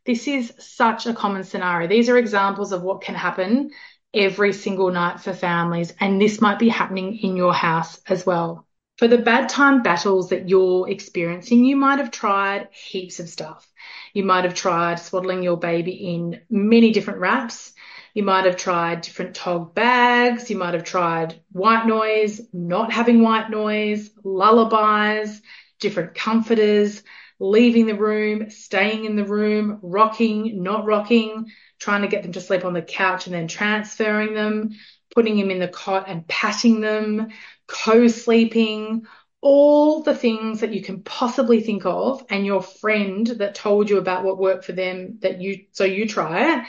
This 0.06 0.28
is 0.28 0.54
such 0.60 1.06
a 1.06 1.14
common 1.14 1.44
scenario. 1.44 1.88
These 1.88 2.08
are 2.08 2.18
examples 2.18 2.72
of 2.72 2.82
what 2.82 3.02
can 3.02 3.16
happen 3.16 3.72
every 4.18 4.54
single 4.54 4.92
night 4.92 5.20
for 5.20 5.34
families, 5.34 5.94
and 6.00 6.20
this 6.20 6.42
might 6.42 6.60
be 6.60 6.70
happening 6.70 7.18
in 7.18 7.36
your 7.36 7.54
house 7.54 8.00
as 8.08 8.26
well. 8.26 8.68
For 8.98 9.08
the 9.08 9.20
bad 9.20 9.48
time 9.50 9.84
battles 9.84 10.30
that 10.30 10.50
you're 10.50 10.90
experiencing, 10.90 11.64
you 11.64 11.76
might 11.76 12.00
have 12.00 12.10
tried 12.10 12.70
heaps 12.72 13.20
of 13.20 13.30
stuff. 13.30 13.68
You 14.14 14.24
might 14.24 14.44
have 14.44 14.56
tried 14.56 15.00
swaddling 15.00 15.44
your 15.44 15.58
baby 15.58 15.92
in 15.92 16.42
many 16.50 16.92
different 16.92 17.20
wraps. 17.20 17.74
You 18.16 18.24
might 18.24 18.46
have 18.46 18.58
tried 18.58 19.02
different 19.02 19.36
Tog 19.36 19.76
bags. 19.76 20.50
You 20.50 20.58
might 20.58 20.74
have 20.74 20.84
tried 20.84 21.40
white 21.52 21.86
noise, 21.86 22.42
not 22.52 22.92
having 22.92 23.22
white 23.22 23.52
noise, 23.52 24.10
lullabies, 24.24 25.42
different 25.80 26.16
comforters, 26.16 27.04
leaving 27.40 27.86
the 27.86 27.96
room, 27.96 28.50
staying 28.50 29.06
in 29.06 29.16
the 29.16 29.26
room, 29.26 29.80
rocking, 29.82 30.64
not 30.64 30.86
rocking, 30.86 31.52
trying 31.80 32.02
to 32.02 32.08
get 32.08 32.24
them 32.24 32.32
to 32.32 32.42
sleep 32.42 32.66
on 32.66 32.74
the 32.74 32.82
couch 32.82 33.28
and 33.28 33.36
then 33.36 33.48
transferring 33.48 34.34
them, 34.34 34.72
putting 35.14 35.38
them 35.38 35.52
in 35.52 35.60
the 35.60 35.68
cot 35.68 36.06
and 36.08 36.28
patting 36.28 36.82
them, 36.82 37.28
co-sleeping, 37.68 39.06
all 39.42 40.02
the 40.02 40.16
things 40.16 40.62
that 40.62 40.74
you 40.74 40.82
can 40.82 41.04
possibly 41.04 41.62
think 41.62 41.86
of 41.86 42.26
and 42.30 42.46
your 42.46 42.62
friend 42.62 43.28
that 43.28 43.56
told 43.56 43.90
you 43.90 43.98
about 43.98 44.24
what 44.24 44.40
worked 44.40 44.66
for 44.66 44.72
them 44.72 45.20
that 45.22 45.40
you 45.40 45.66
so 45.74 45.84
you 45.84 46.08
try 46.08 46.58
it 46.58 46.66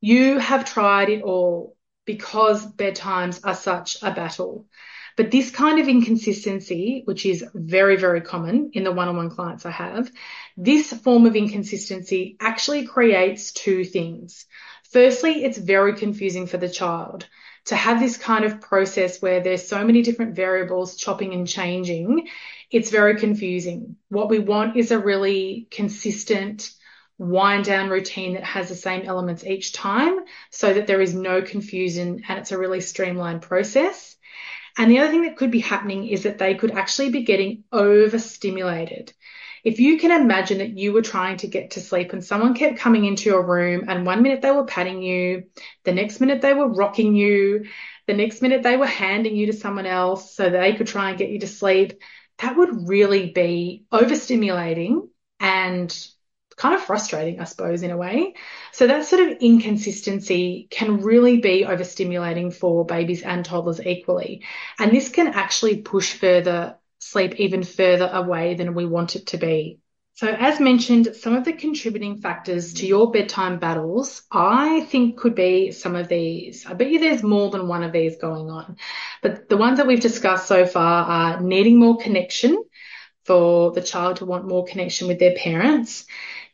you 0.00 0.38
have 0.38 0.64
tried 0.64 1.08
it 1.08 1.22
all 1.22 1.76
because 2.04 2.64
bedtimes 2.64 3.40
are 3.44 3.56
such 3.56 4.02
a 4.02 4.12
battle 4.12 4.66
but 5.16 5.30
this 5.30 5.50
kind 5.50 5.78
of 5.78 5.88
inconsistency 5.88 7.02
which 7.04 7.26
is 7.26 7.44
very 7.54 7.96
very 7.96 8.20
common 8.20 8.70
in 8.74 8.84
the 8.84 8.92
one-on-one 8.92 9.30
clients 9.30 9.66
i 9.66 9.70
have 9.70 10.10
this 10.56 10.92
form 10.92 11.26
of 11.26 11.36
inconsistency 11.36 12.36
actually 12.40 12.86
creates 12.86 13.52
two 13.52 13.84
things 13.84 14.46
firstly 14.92 15.44
it's 15.44 15.58
very 15.58 15.94
confusing 15.94 16.46
for 16.46 16.56
the 16.56 16.68
child 16.68 17.26
to 17.66 17.76
have 17.76 18.00
this 18.00 18.16
kind 18.16 18.44
of 18.44 18.60
process 18.60 19.20
where 19.20 19.40
there's 19.40 19.66
so 19.66 19.84
many 19.84 20.02
different 20.02 20.36
variables 20.36 20.96
chopping 20.96 21.34
and 21.34 21.48
changing, 21.48 22.28
it's 22.70 22.90
very 22.90 23.18
confusing. 23.18 23.96
What 24.08 24.28
we 24.28 24.38
want 24.38 24.76
is 24.76 24.92
a 24.92 24.98
really 24.98 25.66
consistent 25.70 26.70
wind 27.18 27.64
down 27.64 27.88
routine 27.88 28.34
that 28.34 28.44
has 28.44 28.68
the 28.68 28.76
same 28.76 29.06
elements 29.06 29.44
each 29.44 29.72
time 29.72 30.18
so 30.50 30.74
that 30.74 30.86
there 30.86 31.00
is 31.00 31.14
no 31.14 31.42
confusion 31.42 32.22
and 32.28 32.38
it's 32.38 32.52
a 32.52 32.58
really 32.58 32.80
streamlined 32.80 33.42
process. 33.42 34.15
And 34.76 34.90
the 34.90 34.98
other 34.98 35.10
thing 35.10 35.22
that 35.22 35.36
could 35.36 35.50
be 35.50 35.60
happening 35.60 36.06
is 36.06 36.24
that 36.24 36.38
they 36.38 36.54
could 36.54 36.70
actually 36.70 37.10
be 37.10 37.22
getting 37.22 37.64
overstimulated. 37.72 39.12
If 39.64 39.80
you 39.80 39.98
can 39.98 40.12
imagine 40.12 40.58
that 40.58 40.76
you 40.78 40.92
were 40.92 41.02
trying 41.02 41.38
to 41.38 41.48
get 41.48 41.72
to 41.72 41.80
sleep 41.80 42.12
and 42.12 42.24
someone 42.24 42.54
kept 42.54 42.78
coming 42.78 43.04
into 43.04 43.30
your 43.30 43.44
room 43.44 43.86
and 43.88 44.06
one 44.06 44.22
minute 44.22 44.42
they 44.42 44.52
were 44.52 44.64
patting 44.64 45.02
you, 45.02 45.44
the 45.84 45.92
next 45.92 46.20
minute 46.20 46.40
they 46.40 46.54
were 46.54 46.68
rocking 46.68 47.16
you, 47.16 47.66
the 48.06 48.14
next 48.14 48.42
minute 48.42 48.62
they 48.62 48.76
were 48.76 48.86
handing 48.86 49.34
you 49.34 49.46
to 49.46 49.52
someone 49.52 49.86
else 49.86 50.36
so 50.36 50.48
they 50.48 50.74
could 50.74 50.86
try 50.86 51.10
and 51.10 51.18
get 51.18 51.30
you 51.30 51.40
to 51.40 51.48
sleep, 51.48 52.00
that 52.38 52.56
would 52.56 52.88
really 52.88 53.32
be 53.32 53.84
overstimulating 53.92 55.08
and 55.40 56.06
kind 56.56 56.74
of 56.74 56.82
frustrating, 56.82 57.40
I 57.40 57.44
suppose, 57.44 57.82
in 57.82 57.90
a 57.90 57.96
way. 57.96 58.34
So 58.72 58.86
that 58.86 59.04
sort 59.04 59.28
of 59.28 59.38
inconsistency 59.40 60.68
can 60.70 61.02
really 61.02 61.38
be 61.38 61.64
overstimulating 61.64 62.52
for 62.52 62.86
babies 62.86 63.22
and 63.22 63.44
toddlers 63.44 63.84
equally. 63.84 64.44
And 64.78 64.90
this 64.90 65.10
can 65.10 65.28
actually 65.28 65.82
push 65.82 66.14
further 66.14 66.78
sleep 66.98 67.34
even 67.38 67.62
further 67.62 68.10
away 68.12 68.54
than 68.54 68.74
we 68.74 68.86
want 68.86 69.16
it 69.16 69.26
to 69.28 69.36
be. 69.36 69.78
So, 70.14 70.28
as 70.28 70.60
mentioned, 70.60 71.14
some 71.14 71.34
of 71.36 71.44
the 71.44 71.52
contributing 71.52 72.16
factors 72.22 72.72
to 72.74 72.86
your 72.86 73.10
bedtime 73.10 73.58
battles, 73.58 74.22
I 74.32 74.80
think 74.88 75.18
could 75.18 75.34
be 75.34 75.72
some 75.72 75.94
of 75.94 76.08
these. 76.08 76.64
I 76.64 76.72
bet 76.72 76.88
you 76.88 76.98
there's 76.98 77.22
more 77.22 77.50
than 77.50 77.68
one 77.68 77.82
of 77.82 77.92
these 77.92 78.16
going 78.16 78.48
on. 78.48 78.78
But 79.20 79.50
the 79.50 79.58
ones 79.58 79.76
that 79.76 79.86
we've 79.86 80.00
discussed 80.00 80.46
so 80.46 80.64
far 80.64 81.04
are 81.04 81.40
needing 81.42 81.78
more 81.78 81.98
connection 81.98 82.64
for 83.26 83.72
the 83.72 83.82
child 83.82 84.16
to 84.16 84.24
want 84.24 84.48
more 84.48 84.64
connection 84.64 85.06
with 85.06 85.18
their 85.18 85.34
parents, 85.34 86.06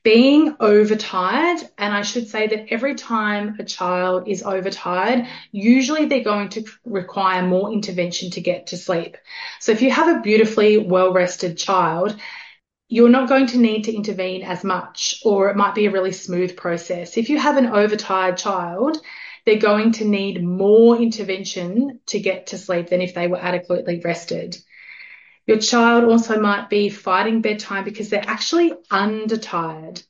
being 0.02 0.56
overtired, 0.58 1.60
and 1.78 1.94
I 1.94 2.02
should 2.02 2.28
say 2.28 2.48
that 2.48 2.72
every 2.72 2.96
time 2.96 3.56
a 3.60 3.64
child 3.64 4.26
is 4.26 4.42
overtired, 4.42 5.26
usually 5.52 6.06
they're 6.06 6.24
going 6.24 6.48
to 6.50 6.64
require 6.84 7.46
more 7.46 7.72
intervention 7.72 8.30
to 8.32 8.40
get 8.40 8.68
to 8.68 8.76
sleep. 8.76 9.16
So 9.60 9.70
if 9.70 9.80
you 9.80 9.90
have 9.90 10.16
a 10.16 10.20
beautifully 10.20 10.78
well 10.78 11.12
rested 11.12 11.56
child, 11.56 12.16
you're 12.88 13.08
not 13.08 13.28
going 13.28 13.46
to 13.46 13.58
need 13.58 13.84
to 13.84 13.94
intervene 13.94 14.42
as 14.42 14.64
much, 14.64 15.20
or 15.24 15.50
it 15.50 15.56
might 15.56 15.74
be 15.74 15.86
a 15.86 15.90
really 15.90 16.12
smooth 16.12 16.56
process. 16.56 17.16
If 17.16 17.30
you 17.30 17.38
have 17.38 17.56
an 17.56 17.66
overtired 17.66 18.36
child, 18.36 18.98
they're 19.46 19.56
going 19.56 19.92
to 19.92 20.04
need 20.04 20.44
more 20.44 20.96
intervention 20.96 22.00
to 22.06 22.20
get 22.20 22.48
to 22.48 22.58
sleep 22.58 22.88
than 22.88 23.00
if 23.00 23.14
they 23.14 23.28
were 23.28 23.40
adequately 23.40 24.00
rested. 24.04 24.56
Your 25.46 25.58
child 25.58 26.04
also 26.04 26.40
might 26.40 26.70
be 26.70 26.88
fighting 26.88 27.42
bedtime 27.42 27.84
because 27.84 28.10
they're 28.10 28.24
actually 28.26 28.72
undertired. 28.90 30.02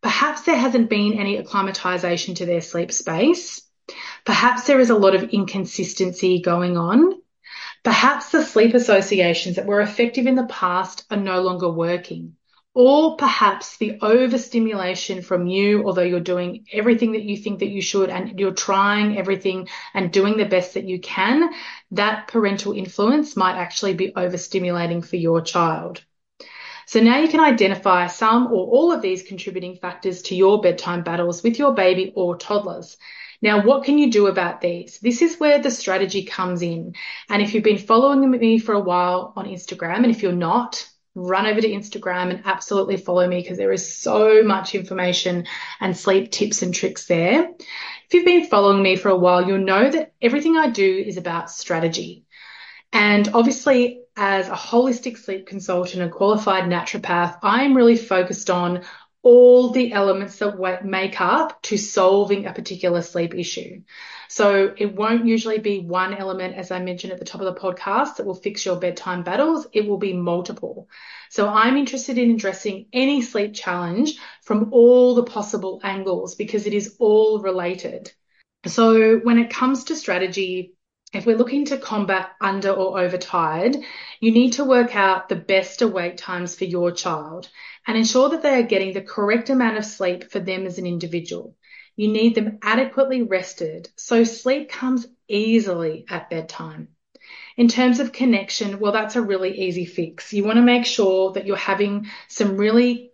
Perhaps 0.00 0.42
there 0.42 0.56
hasn't 0.56 0.88
been 0.88 1.18
any 1.18 1.36
acclimatization 1.36 2.36
to 2.36 2.46
their 2.46 2.60
sleep 2.60 2.92
space. 2.92 3.62
Perhaps 4.24 4.66
there 4.66 4.78
is 4.78 4.90
a 4.90 4.98
lot 4.98 5.14
of 5.14 5.30
inconsistency 5.30 6.40
going 6.40 6.76
on. 6.76 7.20
Perhaps 7.82 8.30
the 8.30 8.44
sleep 8.44 8.74
associations 8.74 9.56
that 9.56 9.66
were 9.66 9.80
effective 9.80 10.26
in 10.26 10.34
the 10.34 10.46
past 10.46 11.04
are 11.10 11.16
no 11.16 11.42
longer 11.42 11.68
working 11.68 12.36
or 12.74 13.16
perhaps 13.16 13.76
the 13.78 13.98
overstimulation 14.00 15.22
from 15.22 15.46
you, 15.46 15.84
although 15.84 16.02
you're 16.02 16.20
doing 16.20 16.66
everything 16.72 17.12
that 17.12 17.22
you 17.22 17.36
think 17.36 17.60
that 17.60 17.70
you 17.70 17.82
should 17.82 18.10
and 18.10 18.38
you're 18.38 18.52
trying 18.52 19.18
everything 19.18 19.68
and 19.94 20.12
doing 20.12 20.36
the 20.36 20.44
best 20.44 20.74
that 20.74 20.84
you 20.84 21.00
can, 21.00 21.50
that 21.90 22.28
parental 22.28 22.72
influence 22.72 23.36
might 23.36 23.56
actually 23.56 23.94
be 23.94 24.12
overstimulating 24.12 25.04
for 25.04 25.16
your 25.16 25.40
child. 25.40 26.04
So 26.86 27.00
now 27.00 27.18
you 27.18 27.28
can 27.28 27.40
identify 27.40 28.06
some 28.06 28.46
or 28.46 28.66
all 28.66 28.92
of 28.92 29.02
these 29.02 29.22
contributing 29.22 29.76
factors 29.76 30.22
to 30.22 30.36
your 30.36 30.60
bedtime 30.60 31.02
battles 31.02 31.42
with 31.42 31.58
your 31.58 31.74
baby 31.74 32.12
or 32.14 32.36
toddlers. 32.36 32.96
Now, 33.42 33.62
what 33.62 33.84
can 33.84 33.98
you 33.98 34.10
do 34.10 34.26
about 34.26 34.60
these? 34.60 34.98
This 34.98 35.22
is 35.22 35.38
where 35.38 35.60
the 35.60 35.70
strategy 35.70 36.24
comes 36.24 36.62
in. 36.62 36.94
And 37.28 37.42
if 37.42 37.54
you've 37.54 37.62
been 37.62 37.78
following 37.78 38.30
me 38.30 38.58
for 38.58 38.74
a 38.74 38.80
while 38.80 39.32
on 39.36 39.46
Instagram, 39.46 39.98
and 39.98 40.10
if 40.10 40.22
you're 40.22 40.32
not, 40.32 40.88
run 41.18 41.46
over 41.46 41.60
to 41.60 41.68
Instagram 41.68 42.30
and 42.30 42.42
absolutely 42.44 42.96
follow 42.96 43.26
me 43.26 43.40
because 43.40 43.58
there 43.58 43.72
is 43.72 43.94
so 43.94 44.42
much 44.42 44.74
information 44.74 45.46
and 45.80 45.96
sleep 45.96 46.30
tips 46.30 46.62
and 46.62 46.74
tricks 46.74 47.06
there. 47.06 47.50
If 48.06 48.14
you've 48.14 48.24
been 48.24 48.46
following 48.46 48.82
me 48.82 48.96
for 48.96 49.08
a 49.08 49.16
while, 49.16 49.46
you'll 49.46 49.58
know 49.58 49.90
that 49.90 50.12
everything 50.22 50.56
I 50.56 50.70
do 50.70 51.04
is 51.06 51.16
about 51.16 51.50
strategy. 51.50 52.24
And 52.92 53.28
obviously, 53.34 54.00
as 54.16 54.48
a 54.48 54.52
holistic 54.52 55.18
sleep 55.18 55.46
consultant 55.46 56.02
and 56.02 56.10
qualified 56.10 56.64
naturopath, 56.64 57.38
I'm 57.42 57.76
really 57.76 57.96
focused 57.96 58.48
on 58.48 58.84
all 59.22 59.70
the 59.70 59.92
elements 59.92 60.38
that 60.38 60.84
make 60.84 61.20
up 61.20 61.60
to 61.62 61.76
solving 61.76 62.46
a 62.46 62.52
particular 62.52 63.02
sleep 63.02 63.34
issue. 63.34 63.82
So 64.28 64.74
it 64.76 64.94
won't 64.94 65.26
usually 65.26 65.58
be 65.58 65.80
one 65.80 66.14
element, 66.14 66.54
as 66.54 66.70
I 66.70 66.80
mentioned 66.80 67.12
at 67.12 67.18
the 67.18 67.24
top 67.24 67.40
of 67.40 67.52
the 67.52 67.60
podcast, 67.60 68.16
that 68.16 68.26
will 68.26 68.34
fix 68.34 68.64
your 68.64 68.76
bedtime 68.76 69.24
battles. 69.24 69.66
It 69.72 69.88
will 69.88 69.98
be 69.98 70.12
multiple. 70.12 70.88
So 71.30 71.48
I'm 71.48 71.76
interested 71.76 72.18
in 72.18 72.30
addressing 72.30 72.86
any 72.92 73.22
sleep 73.22 73.54
challenge 73.54 74.18
from 74.42 74.72
all 74.72 75.14
the 75.14 75.24
possible 75.24 75.80
angles 75.82 76.34
because 76.34 76.66
it 76.66 76.74
is 76.74 76.96
all 76.98 77.40
related. 77.40 78.12
So 78.66 79.18
when 79.18 79.38
it 79.38 79.50
comes 79.50 79.84
to 79.84 79.96
strategy, 79.96 80.74
if 81.14 81.24
we're 81.24 81.36
looking 81.36 81.64
to 81.66 81.78
combat 81.78 82.30
under 82.40 82.70
or 82.70 83.00
overtired, 83.00 83.76
you 84.20 84.30
need 84.30 84.54
to 84.54 84.64
work 84.64 84.94
out 84.94 85.28
the 85.28 85.36
best 85.36 85.80
awake 85.80 86.16
times 86.18 86.54
for 86.54 86.64
your 86.64 86.92
child 86.92 87.48
and 87.86 87.96
ensure 87.96 88.28
that 88.30 88.42
they 88.42 88.60
are 88.60 88.66
getting 88.66 88.92
the 88.92 89.00
correct 89.00 89.48
amount 89.48 89.78
of 89.78 89.84
sleep 89.84 90.30
for 90.30 90.38
them 90.38 90.66
as 90.66 90.78
an 90.78 90.86
individual. 90.86 91.56
You 91.96 92.08
need 92.08 92.34
them 92.34 92.58
adequately 92.62 93.22
rested 93.22 93.88
so 93.96 94.24
sleep 94.24 94.68
comes 94.68 95.06
easily 95.26 96.04
at 96.08 96.28
bedtime. 96.28 96.88
In 97.56 97.68
terms 97.68 98.00
of 98.00 98.12
connection, 98.12 98.78
well, 98.78 98.92
that's 98.92 99.16
a 99.16 99.22
really 99.22 99.58
easy 99.58 99.86
fix. 99.86 100.32
You 100.32 100.44
want 100.44 100.56
to 100.56 100.62
make 100.62 100.86
sure 100.86 101.32
that 101.32 101.46
you're 101.46 101.56
having 101.56 102.06
some 102.28 102.56
really 102.56 103.12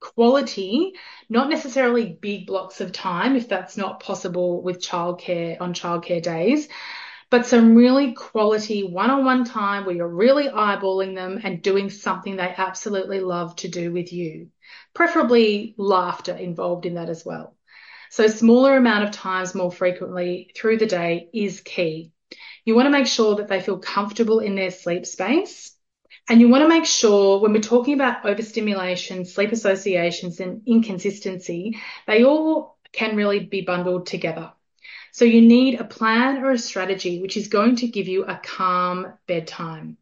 quality, 0.00 0.94
not 1.28 1.50
necessarily 1.50 2.18
big 2.20 2.46
blocks 2.46 2.80
of 2.80 2.92
time, 2.92 3.36
if 3.36 3.48
that's 3.48 3.76
not 3.76 4.00
possible 4.00 4.62
with 4.62 4.82
childcare 4.82 5.60
on 5.60 5.74
childcare 5.74 6.22
days, 6.22 6.68
but 7.36 7.44
some 7.44 7.74
really 7.74 8.14
quality 8.14 8.82
one 8.82 9.10
on 9.10 9.22
one 9.22 9.44
time 9.44 9.84
where 9.84 9.94
you're 9.94 10.08
really 10.08 10.48
eyeballing 10.48 11.14
them 11.14 11.38
and 11.44 11.60
doing 11.60 11.90
something 11.90 12.36
they 12.36 12.54
absolutely 12.56 13.20
love 13.20 13.54
to 13.56 13.68
do 13.68 13.92
with 13.92 14.10
you. 14.10 14.48
Preferably 14.94 15.74
laughter 15.76 16.34
involved 16.34 16.86
in 16.86 16.94
that 16.94 17.10
as 17.10 17.26
well. 17.26 17.54
So 18.08 18.26
smaller 18.26 18.74
amount 18.74 19.04
of 19.04 19.10
times 19.10 19.54
more 19.54 19.70
frequently 19.70 20.50
through 20.56 20.78
the 20.78 20.86
day 20.86 21.28
is 21.34 21.60
key. 21.60 22.10
You 22.64 22.74
want 22.74 22.86
to 22.86 22.90
make 22.90 23.06
sure 23.06 23.34
that 23.34 23.48
they 23.48 23.60
feel 23.60 23.80
comfortable 23.80 24.38
in 24.38 24.54
their 24.54 24.70
sleep 24.70 25.04
space. 25.04 25.76
And 26.30 26.40
you 26.40 26.48
want 26.48 26.62
to 26.62 26.70
make 26.70 26.86
sure 26.86 27.38
when 27.42 27.52
we're 27.52 27.60
talking 27.60 27.92
about 27.92 28.24
overstimulation, 28.24 29.26
sleep 29.26 29.52
associations 29.52 30.40
and 30.40 30.62
inconsistency, 30.64 31.76
they 32.06 32.24
all 32.24 32.78
can 32.92 33.14
really 33.14 33.40
be 33.40 33.60
bundled 33.60 34.06
together. 34.06 34.52
So 35.16 35.24
you 35.24 35.40
need 35.40 35.80
a 35.80 35.84
plan 35.84 36.44
or 36.44 36.50
a 36.50 36.58
strategy 36.58 37.22
which 37.22 37.38
is 37.38 37.48
going 37.48 37.76
to 37.76 37.88
give 37.88 38.06
you 38.06 38.26
a 38.26 38.36
calm 38.36 39.14
bedtime. 39.26 39.96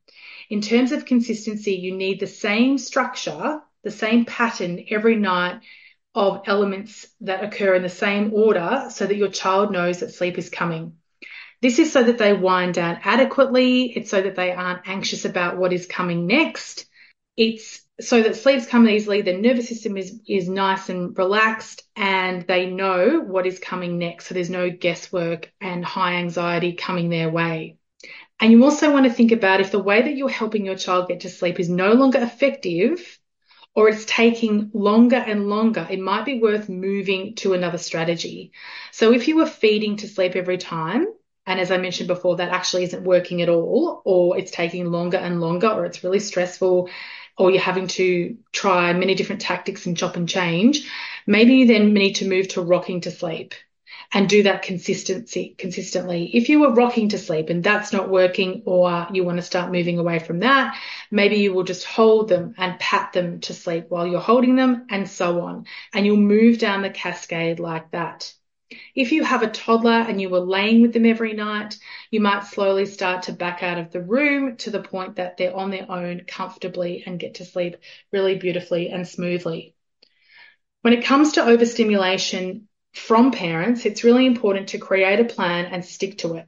In 0.51 0.61
terms 0.61 0.91
of 0.91 1.05
consistency, 1.05 1.77
you 1.77 1.95
need 1.95 2.19
the 2.19 2.27
same 2.27 2.79
structure, 2.79 3.61
the 3.85 3.93
same 3.93 4.25
pattern 4.25 4.85
every 4.91 5.15
night 5.15 5.61
of 6.17 6.43
elements 6.47 7.07
that 7.21 7.45
occur 7.45 7.77
in 7.77 7.85
the 7.85 7.89
same 7.89 8.35
order 8.35 8.89
so 8.91 9.07
that 9.07 9.15
your 9.15 9.29
child 9.29 9.71
knows 9.71 10.01
that 10.01 10.13
sleep 10.13 10.37
is 10.37 10.51
coming. 10.51 10.97
This 11.63 11.79
is 11.79 11.93
so 11.93 12.03
that 12.03 12.19
they 12.19 12.33
wind 12.33 12.75
down 12.75 12.99
adequately. 13.05 13.93
It's 13.97 14.11
so 14.11 14.21
that 14.21 14.35
they 14.35 14.51
aren't 14.51 14.89
anxious 14.89 15.25
about 15.25 15.59
what 15.59 15.73
is 15.73 15.87
coming 15.87 16.27
next. 16.27 16.87
It's 17.37 17.84
so 18.01 18.23
that 18.23 18.37
sleep's 18.37 18.67
coming 18.67 18.95
easily. 18.95 19.23
the 19.23 19.37
nervous 19.37 19.69
system 19.69 19.97
is, 19.97 20.21
is 20.27 20.49
nice 20.49 20.89
and 20.89 21.17
relaxed 21.17 21.83
and 21.95 22.43
they 22.47 22.67
know 22.67 23.21
what 23.21 23.47
is 23.47 23.59
coming 23.59 23.99
next. 23.99 24.27
So 24.27 24.35
there's 24.35 24.51
no 24.51 24.71
guesswork 24.71 25.53
and 25.61 25.85
high 25.85 26.15
anxiety 26.15 26.73
coming 26.73 27.09
their 27.09 27.31
way. 27.31 27.77
And 28.41 28.51
you 28.51 28.65
also 28.65 28.93
want 28.93 29.07
to 29.07 29.13
think 29.13 29.31
about 29.33 29.61
if 29.61 29.71
the 29.71 29.79
way 29.79 30.03
that 30.03 30.17
you're 30.17 30.29
helping 30.29 30.67
your 30.67 30.77
child 30.77 31.09
get 31.09 31.21
to 31.21 31.31
sleep 31.31 31.61
is 31.61 31.69
no 31.69 31.93
longer 31.93 32.19
effective 32.19 33.19
or 33.75 33.89
it's 33.89 34.05
taking 34.05 34.71
longer 34.73 35.17
and 35.17 35.49
longer, 35.49 35.87
it 35.89 36.01
might 36.01 36.25
be 36.25 36.41
worth 36.41 36.69
moving 36.69 37.35
to 37.37 37.55
another 37.55 37.79
strategy. 37.79 38.53
So 38.93 39.13
if 39.13 39.29
you 39.29 39.37
were 39.37 39.47
feeding 39.47 39.97
to 39.99 40.09
sleep 40.09 40.37
every 40.37 40.59
time, 40.59 41.07
and 41.47 41.61
as 41.61 41.71
I 41.71 41.77
mentioned 41.77 42.09
before, 42.09 42.37
that 42.37 42.51
actually 42.51 42.85
isn't 42.85 43.05
working 43.05 43.43
at 43.43 43.49
all, 43.49 44.01
or 44.05 44.39
it's 44.39 44.51
taking 44.51 44.87
longer 44.87 45.19
and 45.19 45.41
longer, 45.41 45.69
or 45.69 45.85
it's 45.85 46.03
really 46.05 46.21
stressful, 46.21 46.89
or 47.37 47.51
you're 47.51 47.61
having 47.61 47.89
to 47.89 48.37
try 48.53 48.93
many 48.93 49.15
different 49.15 49.43
tactics 49.43 49.87
and 49.87 49.97
chop 49.97 50.17
and 50.17 50.29
change, 50.29 50.89
maybe 51.27 51.55
you 51.55 51.67
then 51.67 51.93
need 51.93 52.15
to 52.15 52.29
move 52.29 52.49
to 52.49 52.63
rocking 52.63 53.01
to 53.03 53.11
sleep 53.11 53.55
and 54.13 54.29
do 54.29 54.45
that 54.45 54.63
consistency 54.63 55.55
consistently. 55.59 56.31
If 56.35 56.49
you 56.49 56.61
were 56.61 56.73
rocking 56.73 57.09
to 57.11 57.19
sleep 57.19 57.51
and 57.51 57.65
that's 57.65 57.93
not 57.93 58.09
working 58.09 58.63
or 58.65 59.09
you 59.13 59.25
want 59.25 59.39
to 59.39 59.43
start 59.43 59.73
moving 59.73 59.99
away 59.99 60.21
from 60.21 60.41
that, 60.41 60.79
maybe 61.11 61.37
you 61.37 61.53
will 61.53 61.65
just 61.65 61.85
hold 61.85 62.29
them 62.29 62.55
and 62.57 62.79
pat 62.79 63.13
them 63.13 63.41
to 63.41 63.55
sleep 63.55 63.87
while 63.89 64.07
you're 64.07 64.21
holding 64.21 64.55
them 64.55 64.87
and 64.89 65.09
so 65.09 65.41
on. 65.41 65.67
And 65.93 66.07
you'll 66.07 66.17
move 66.17 66.59
down 66.59 66.83
the 66.83 66.91
cascade 66.91 67.59
like 67.59 67.91
that. 67.91 68.33
If 68.95 69.13
you 69.13 69.25
have 69.25 69.43
a 69.43 69.51
toddler 69.51 69.93
and 69.93 70.21
you 70.21 70.29
were 70.31 70.41
laying 70.41 70.83
with 70.83 70.93
them 70.93 71.07
every 71.07 71.33
night, 71.33 71.79
you 72.11 72.21
might 72.21 72.45
slowly 72.45 72.87
start 72.87 73.25
to 73.25 73.33
back 73.33 73.63
out 73.63 73.79
of 73.79 73.91
the 73.91 74.01
room 74.01 74.57
to 74.59 74.71
the 74.71 74.83
point 74.83 75.17
that 75.17 75.37
they're 75.37 75.57
on 75.57 75.71
their 75.71 75.91
own 75.91 76.23
comfortably 76.27 77.03
and 77.07 77.19
get 77.19 77.35
to 77.35 77.45
sleep 77.45 77.77
really 78.13 78.37
beautifully 78.37 78.91
and 78.91 79.07
smoothly. 79.07 79.75
When 80.83 80.93
it 80.93 81.05
comes 81.05 81.33
to 81.33 81.45
overstimulation, 81.45 82.69
from 82.93 83.33
parents, 83.33 83.87
it's 83.87 84.05
really 84.05 84.27
important 84.27 84.69
to 84.69 84.79
create 84.79 85.19
a 85.19 85.25
plan 85.25 85.67
and 85.67 85.85
stick 85.85 86.19
to 86.19 86.35
it. 86.35 86.47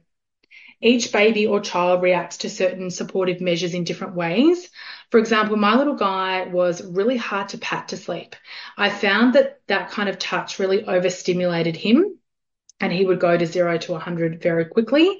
Each 0.79 1.11
baby 1.11 1.47
or 1.47 1.59
child 1.59 2.03
reacts 2.03 2.37
to 2.37 2.49
certain 2.49 2.91
supportive 2.91 3.41
measures 3.41 3.73
in 3.73 3.83
different 3.83 4.15
ways. 4.15 4.69
For 5.09 5.19
example, 5.19 5.57
my 5.57 5.75
little 5.75 5.95
guy 5.95 6.45
was 6.45 6.85
really 6.85 7.17
hard 7.17 7.49
to 7.49 7.57
pat 7.57 7.89
to 7.89 7.97
sleep. 7.97 8.35
I 8.77 8.89
found 8.89 9.33
that 9.33 9.59
that 9.67 9.89
kind 9.89 10.07
of 10.07 10.19
touch 10.19 10.59
really 10.59 10.85
overstimulated 10.85 11.75
him 11.75 12.16
and 12.79 12.91
he 12.93 13.05
would 13.05 13.19
go 13.19 13.37
to 13.37 13.45
zero 13.45 13.77
to 13.77 13.91
100 13.93 14.41
very 14.41 14.65
quickly. 14.65 15.19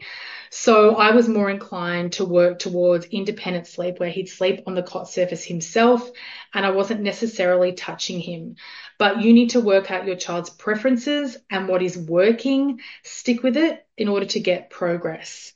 So 0.49 0.95
I 0.95 1.11
was 1.11 1.27
more 1.27 1.49
inclined 1.49 2.13
to 2.13 2.25
work 2.25 2.59
towards 2.59 3.05
independent 3.07 3.67
sleep 3.67 3.99
where 3.99 4.09
he'd 4.09 4.29
sleep 4.29 4.63
on 4.65 4.75
the 4.75 4.83
cot 4.83 5.09
surface 5.09 5.43
himself 5.43 6.09
and 6.53 6.65
I 6.65 6.71
wasn't 6.71 7.01
necessarily 7.01 7.73
touching 7.73 8.19
him. 8.19 8.55
But 8.97 9.21
you 9.21 9.33
need 9.33 9.51
to 9.51 9.59
work 9.59 9.91
out 9.91 10.05
your 10.05 10.15
child's 10.15 10.49
preferences 10.49 11.37
and 11.49 11.67
what 11.67 11.81
is 11.81 11.97
working, 11.97 12.79
stick 13.03 13.43
with 13.43 13.57
it 13.57 13.85
in 13.97 14.07
order 14.07 14.25
to 14.27 14.39
get 14.39 14.69
progress. 14.69 15.53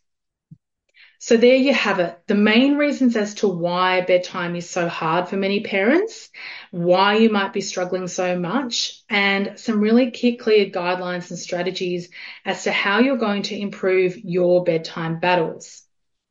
So 1.23 1.38
there 1.38 1.55
you 1.55 1.71
have 1.71 1.99
it. 1.99 2.19
The 2.25 2.34
main 2.34 2.77
reasons 2.77 3.15
as 3.15 3.36
to 3.36 3.47
why 3.47 4.01
bedtime 4.01 4.55
is 4.55 4.67
so 4.67 4.88
hard 4.88 5.29
for 5.29 5.38
many 5.38 5.60
parents, 5.60 6.31
why 6.71 7.17
you 7.17 7.29
might 7.29 7.53
be 7.53 7.62
struggling 7.62 8.07
so 8.07 8.39
much, 8.39 9.03
and 9.07 9.60
some 9.60 9.81
really 9.81 10.10
clear 10.10 10.71
guidelines 10.71 11.29
and 11.29 11.38
strategies 11.38 12.10
as 12.43 12.63
to 12.63 12.71
how 12.71 13.01
you're 13.01 13.17
going 13.17 13.43
to 13.43 13.55
improve 13.55 14.17
your 14.17 14.63
bedtime 14.63 15.19
battles. 15.19 15.84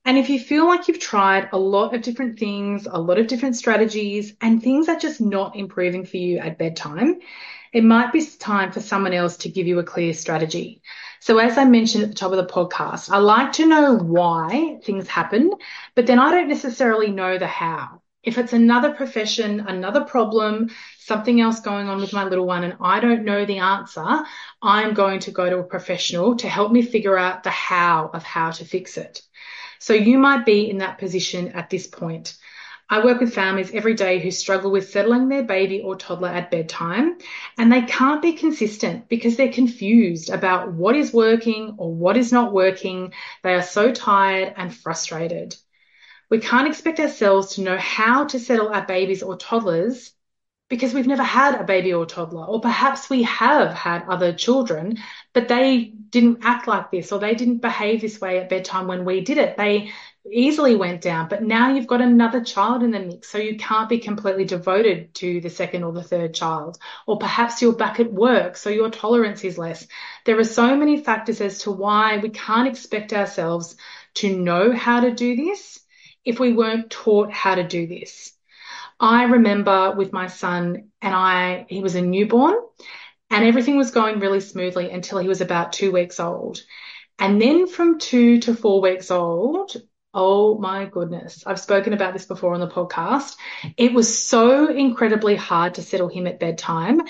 And 0.05 0.19
if 0.19 0.29
you 0.29 0.41
feel 0.41 0.67
like 0.67 0.89
you've 0.89 0.99
tried 0.99 1.51
a 1.53 1.59
lot 1.59 1.95
of 1.95 2.03
different 2.03 2.41
things, 2.41 2.89
a 2.91 3.01
lot 3.01 3.21
of 3.21 3.29
different 3.29 3.55
strategies, 3.55 4.35
and 4.41 4.61
things 4.61 4.89
are 4.89 4.99
just 4.99 5.21
not 5.21 5.55
improving 5.55 6.05
for 6.05 6.17
you 6.17 6.39
at 6.39 6.59
bedtime, 6.59 7.21
it 7.73 7.85
might 7.85 8.13
be 8.13 8.27
time 8.27 8.73
for 8.73 8.81
someone 8.81 9.13
else 9.13 9.37
to 9.37 9.51
give 9.51 9.69
you 9.69 9.79
a 9.79 9.85
clear 9.85 10.13
strategy. 10.15 10.83
So 11.21 11.37
as 11.39 11.59
I 11.59 11.65
mentioned 11.65 12.03
at 12.03 12.09
the 12.09 12.17
top 12.17 12.33
of 12.33 12.39
the 12.39 12.53
podcast, 12.53 13.11
I 13.11 13.19
like 13.19 13.53
to 13.55 13.67
know 13.67 13.95
why 13.95 14.79
things 14.83 15.07
happen, 15.07 15.53
but 15.95 16.07
then 16.07 16.19
I 16.19 16.31
don't 16.31 16.49
necessarily 16.49 17.11
know 17.11 17.37
the 17.37 17.47
how. 17.47 18.01
If 18.23 18.39
it's 18.39 18.55
another 18.55 18.95
profession, 18.95 19.61
another 19.61 20.05
problem, 20.05 20.71
something 20.99 21.41
else 21.41 21.61
going 21.61 21.89
on 21.89 22.01
with 22.01 22.13
my 22.15 22.25
little 22.25 22.47
one, 22.47 22.65
and 22.65 22.77
I 22.81 23.01
don't 23.01 23.25
know 23.25 23.45
the 23.45 23.59
answer, 23.59 24.05
I'm 24.63 24.95
going 24.95 25.21
to 25.21 25.31
go 25.31 25.49
to 25.49 25.59
a 25.59 25.65
professional 25.65 26.37
to 26.37 26.49
help 26.49 26.73
me 26.73 26.83
figure 26.83 27.19
out 27.19 27.43
the 27.43 27.51
how 27.51 28.11
of 28.13 28.23
how 28.23 28.51
to 28.53 28.65
fix 28.65 28.97
it. 28.97 29.23
So 29.79 29.93
you 29.93 30.19
might 30.19 30.47
be 30.47 30.71
in 30.71 30.79
that 30.79 30.99
position 30.99 31.49
at 31.53 31.71
this 31.71 31.87
point. 31.87 32.37
I 32.93 33.05
work 33.05 33.21
with 33.21 33.33
families 33.33 33.71
every 33.73 33.95
day 33.95 34.19
who 34.19 34.33
struggle 34.33 34.73
with 34.73 34.91
settling 34.91 35.29
their 35.29 35.45
baby 35.45 35.81
or 35.81 35.95
toddler 35.95 36.29
at 36.29 36.51
bedtime 36.51 37.19
and 37.57 37.73
they 37.73 37.83
can't 37.83 38.21
be 38.21 38.33
consistent 38.33 39.09
because 39.09 39.37
they're 39.37 39.53
confused 39.53 40.29
about 40.29 40.73
what 40.73 40.97
is 40.97 41.13
working 41.13 41.77
or 41.79 41.95
what 41.95 42.17
is 42.17 42.33
not 42.33 42.53
working. 42.53 43.13
They 43.45 43.55
are 43.55 43.63
so 43.63 43.93
tired 43.93 44.55
and 44.57 44.75
frustrated. 44.75 45.55
We 46.31 46.41
can't 46.41 46.67
expect 46.67 46.99
ourselves 46.99 47.55
to 47.55 47.61
know 47.63 47.77
how 47.77 48.25
to 48.25 48.41
settle 48.41 48.71
our 48.71 48.85
babies 48.85 49.23
or 49.23 49.37
toddlers 49.37 50.13
because 50.69 50.93
we've 50.93 51.07
never 51.07 51.25
had 51.25 51.61
a 51.61 51.65
baby 51.65 51.93
or 51.93 52.07
toddler, 52.07 52.45
or 52.45 52.61
perhaps 52.61 53.11
we 53.11 53.25
have 53.25 53.75
had 53.75 54.05
other 54.09 54.33
children, 54.33 54.99
but 55.33 55.49
they 55.49 55.93
didn't 56.11 56.39
act 56.43 56.69
like 56.69 56.93
this 56.93 57.11
or 57.11 57.19
they 57.19 57.35
didn't 57.35 57.59
behave 57.59 58.01
this 58.01 58.21
way 58.21 58.39
at 58.39 58.49
bedtime 58.49 58.87
when 58.87 59.05
we 59.05 59.21
did 59.21 59.37
it. 59.37 59.57
They 59.57 59.91
easily 60.31 60.77
went 60.77 61.01
down, 61.01 61.29
but 61.29 61.43
now 61.43 61.73
you've 61.73 61.87
got 61.87 62.01
another 62.01 62.43
child 62.43 62.83
in 62.83 62.91
the 62.91 63.01
mix, 63.01 63.31
so 63.31 63.39
you 63.39 63.57
can't 63.57 63.89
be 63.89 63.99
completely 63.99 64.45
devoted 64.45 65.15
to 65.15 65.41
the 65.41 65.51
second 65.51 65.83
or 65.85 65.93
the 65.93 66.03
third 66.03 66.35
child. 66.35 66.79
Or 67.07 67.19
perhaps 67.19 67.63
you're 67.63 67.73
back 67.73 68.01
at 68.01 68.13
work, 68.13 68.57
so 68.57 68.71
your 68.71 68.91
tolerance 68.91 69.45
is 69.45 69.59
less. 69.59 69.87
There 70.25 70.39
are 70.39 70.45
so 70.45 70.77
many 70.77 71.03
factors 71.03 71.41
as 71.41 71.61
to 71.61 71.71
why 71.71 72.19
we 72.19 72.29
can't 72.29 72.69
expect 72.69 73.13
ourselves 73.13 73.77
to 74.15 74.37
know 74.37 74.73
how 74.73 75.01
to 75.01 75.11
do 75.11 75.37
this 75.37 75.81
if 76.25 76.39
we 76.39 76.53
weren't 76.53 76.91
taught 76.91 77.33
how 77.33 77.55
to 77.55 77.65
do 77.67 77.87
this. 77.87 78.33
I 78.99 79.25
remember 79.25 79.93
with 79.93 80.13
my 80.13 80.27
son 80.27 80.91
and 81.01 81.15
I, 81.15 81.65
he 81.69 81.81
was 81.81 81.95
a 81.95 82.03
newborn 82.03 82.55
and 83.31 83.45
everything 83.45 83.79
was 83.79 83.93
going 83.93 84.21
really 84.21 84.41
smoothly 84.41 84.91
until 84.91 85.19
he 85.19 85.29
was 85.29 85.41
about 85.41 85.73
two 85.73 85.91
weeks 85.91 86.21
old. 86.21 86.61
And 87.19 87.41
then 87.41 87.67
from 87.67 87.99
two 87.99 88.41
to 88.41 88.55
four 88.55 88.81
weeks 88.81 89.11
old, 89.11 89.75
oh 90.13 90.59
my 90.59 90.87
goodness, 90.87 91.45
I've 91.47 91.61
spoken 91.61 91.93
about 91.93 92.13
this 92.13 92.27
before 92.27 92.55
on 92.55 92.61
the 92.61 92.69
podcast. 92.69 93.37
It 93.77 93.93
was 93.93 94.23
so 94.23 94.69
incredibly 94.69 95.37
hard 95.37 95.75
to 95.75 95.83
settle 95.83 96.09
him 96.09 96.27
at 96.27 96.41
bedtime. 96.41 97.03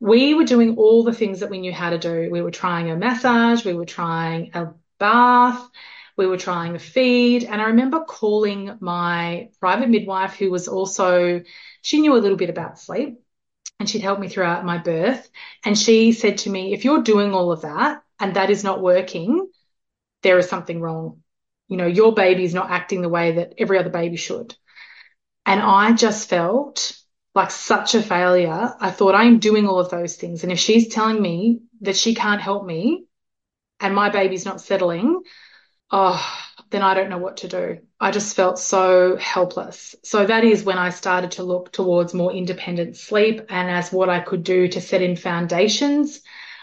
We 0.00 0.34
were 0.34 0.44
doing 0.44 0.76
all 0.76 1.04
the 1.04 1.12
things 1.12 1.40
that 1.40 1.50
we 1.50 1.58
knew 1.58 1.72
how 1.72 1.90
to 1.90 1.98
do. 1.98 2.28
We 2.30 2.42
were 2.42 2.50
trying 2.50 2.90
a 2.90 2.96
massage, 2.96 3.64
we 3.64 3.74
were 3.74 3.86
trying 3.86 4.50
a 4.54 4.74
bath, 4.98 5.68
we 6.16 6.26
were 6.26 6.38
trying 6.38 6.74
a 6.74 6.78
feed. 6.78 7.44
And 7.44 7.60
I 7.60 7.66
remember 7.66 8.04
calling 8.04 8.76
my 8.80 9.50
private 9.60 9.88
midwife, 9.88 10.34
who 10.34 10.50
was 10.50 10.68
also, 10.68 11.42
she 11.82 12.00
knew 12.00 12.16
a 12.16 12.18
little 12.18 12.38
bit 12.38 12.50
about 12.50 12.78
sleep 12.78 13.20
and 13.78 13.88
she'd 13.88 14.02
helped 14.02 14.20
me 14.20 14.28
throughout 14.28 14.64
my 14.64 14.78
birth. 14.78 15.28
And 15.64 15.78
she 15.78 16.12
said 16.12 16.38
to 16.38 16.50
me, 16.50 16.72
if 16.72 16.84
you're 16.84 17.02
doing 17.02 17.34
all 17.34 17.52
of 17.52 17.62
that 17.62 18.02
and 18.18 18.34
that 18.34 18.50
is 18.50 18.64
not 18.64 18.82
working, 18.82 19.46
there 20.22 20.38
is 20.38 20.48
something 20.48 20.80
wrong. 20.80 21.22
You 21.68 21.76
know, 21.76 21.86
your 21.86 22.14
baby 22.14 22.44
is 22.44 22.54
not 22.54 22.70
acting 22.70 23.02
the 23.02 23.08
way 23.08 23.32
that 23.32 23.54
every 23.58 23.78
other 23.78 23.90
baby 23.90 24.16
should. 24.16 24.54
And 25.44 25.60
I 25.60 25.92
just 25.92 26.28
felt 26.28 26.96
like 27.34 27.50
such 27.50 27.94
a 27.94 28.02
failure. 28.02 28.74
I 28.80 28.90
thought 28.90 29.14
I'm 29.14 29.38
doing 29.38 29.68
all 29.68 29.78
of 29.78 29.90
those 29.90 30.16
things. 30.16 30.42
And 30.42 30.52
if 30.52 30.58
she's 30.58 30.88
telling 30.88 31.20
me 31.20 31.60
that 31.82 31.96
she 31.96 32.14
can't 32.14 32.40
help 32.40 32.64
me 32.64 33.04
and 33.78 33.94
my 33.94 34.10
baby's 34.10 34.44
not 34.44 34.60
settling, 34.60 35.22
oh, 35.90 36.42
then 36.70 36.82
I 36.82 36.94
don't 36.94 37.10
know 37.10 37.18
what 37.18 37.38
to 37.38 37.48
do. 37.48 37.78
I 38.00 38.10
just 38.10 38.34
felt 38.34 38.58
so 38.58 39.16
helpless. 39.16 39.94
So 40.02 40.26
that 40.26 40.44
is 40.44 40.64
when 40.64 40.78
I 40.78 40.90
started 40.90 41.32
to 41.32 41.42
look 41.42 41.72
towards 41.72 42.14
more 42.14 42.32
independent 42.32 42.96
sleep 42.96 43.42
and 43.48 43.70
as 43.70 43.92
what 43.92 44.08
I 44.08 44.20
could 44.20 44.42
do 44.42 44.68
to 44.68 44.80
set 44.80 45.02
in 45.02 45.14
foundations. 45.16 46.22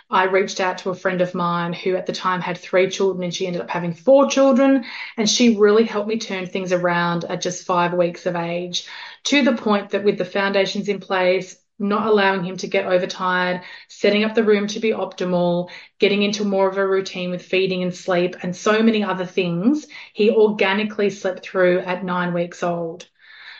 I 0.09 0.25
reached 0.25 0.59
out 0.59 0.79
to 0.79 0.89
a 0.89 0.95
friend 0.95 1.21
of 1.21 1.33
mine 1.33 1.73
who 1.73 1.95
at 1.95 2.05
the 2.05 2.13
time 2.13 2.41
had 2.41 2.57
three 2.57 2.89
children 2.89 3.23
and 3.23 3.33
she 3.33 3.47
ended 3.47 3.61
up 3.61 3.69
having 3.69 3.93
four 3.93 4.29
children. 4.29 4.85
And 5.17 5.29
she 5.29 5.57
really 5.57 5.85
helped 5.85 6.07
me 6.07 6.17
turn 6.17 6.45
things 6.45 6.71
around 6.71 7.25
at 7.25 7.41
just 7.41 7.65
five 7.65 7.93
weeks 7.93 8.25
of 8.25 8.35
age 8.35 8.87
to 9.25 9.43
the 9.43 9.53
point 9.53 9.91
that 9.91 10.03
with 10.03 10.17
the 10.17 10.25
foundations 10.25 10.89
in 10.89 10.99
place, 10.99 11.57
not 11.79 12.05
allowing 12.07 12.43
him 12.43 12.57
to 12.57 12.67
get 12.67 12.85
overtired, 12.85 13.61
setting 13.87 14.23
up 14.23 14.35
the 14.35 14.43
room 14.43 14.67
to 14.67 14.79
be 14.79 14.91
optimal, 14.91 15.69
getting 15.99 16.21
into 16.21 16.45
more 16.45 16.69
of 16.69 16.77
a 16.77 16.87
routine 16.87 17.31
with 17.31 17.41
feeding 17.41 17.81
and 17.83 17.95
sleep, 17.95 18.35
and 18.43 18.55
so 18.55 18.83
many 18.83 19.03
other 19.03 19.25
things, 19.25 19.87
he 20.13 20.29
organically 20.29 21.09
slept 21.09 21.43
through 21.43 21.79
at 21.79 22.05
nine 22.05 22.33
weeks 22.33 22.61
old. 22.63 23.07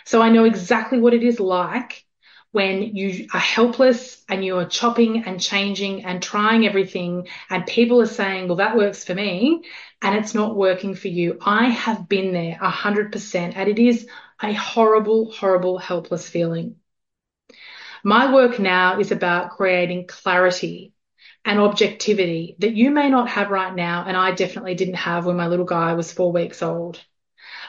So 0.06 0.22
I 0.22 0.30
know 0.30 0.44
exactly 0.44 1.00
what 1.00 1.14
it 1.14 1.24
is 1.24 1.40
like 1.40 2.06
when 2.54 2.96
you 2.96 3.28
are 3.34 3.40
helpless 3.40 4.24
and 4.30 4.46
you 4.46 4.58
are 4.60 4.66
chopping 4.66 5.24
and 5.26 5.42
changing 5.42 6.06
and 6.06 6.22
trying 6.22 6.68
everything 6.68 7.28
and 7.50 7.66
people 7.66 8.00
are 8.00 8.06
saying, 8.06 8.48
well, 8.48 8.58
that 8.58 8.78
works 8.78 9.04
for 9.04 9.16
me 9.16 9.64
and 10.04 10.16
it's 10.16 10.36
not 10.36 10.56
working 10.56 10.94
for 10.94 11.08
you. 11.08 11.40
I 11.44 11.70
have 11.70 12.08
been 12.08 12.32
there 12.32 12.60
a 12.62 12.70
hundred 12.70 13.12
percent 13.12 13.58
and 13.58 13.68
it 13.68 13.80
is 13.80 14.08
a 14.42 14.54
horrible, 14.54 15.32
horrible, 15.32 15.80
helpless 15.80 16.30
feeling. 16.30 16.76
My 18.04 18.32
work 18.32 18.60
now 18.60 19.00
is 19.00 19.12
about 19.12 19.52
creating 19.52 20.06
clarity 20.06 20.94
and 21.44 21.60
objectivity 21.60 22.56
that 22.60 22.76
you 22.76 22.92
may 22.92 23.10
not 23.10 23.30
have 23.30 23.50
right 23.50 23.74
now. 23.74 24.06
And 24.08 24.16
I 24.16 24.32
definitely 24.32 24.76
didn't 24.76 24.96
have 24.96 25.26
when 25.26 25.38
my 25.38 25.48
little 25.48 25.66
guy 25.66 25.94
was 25.94 26.14
four 26.14 26.32
weeks 26.32 26.62
old. 26.62 27.04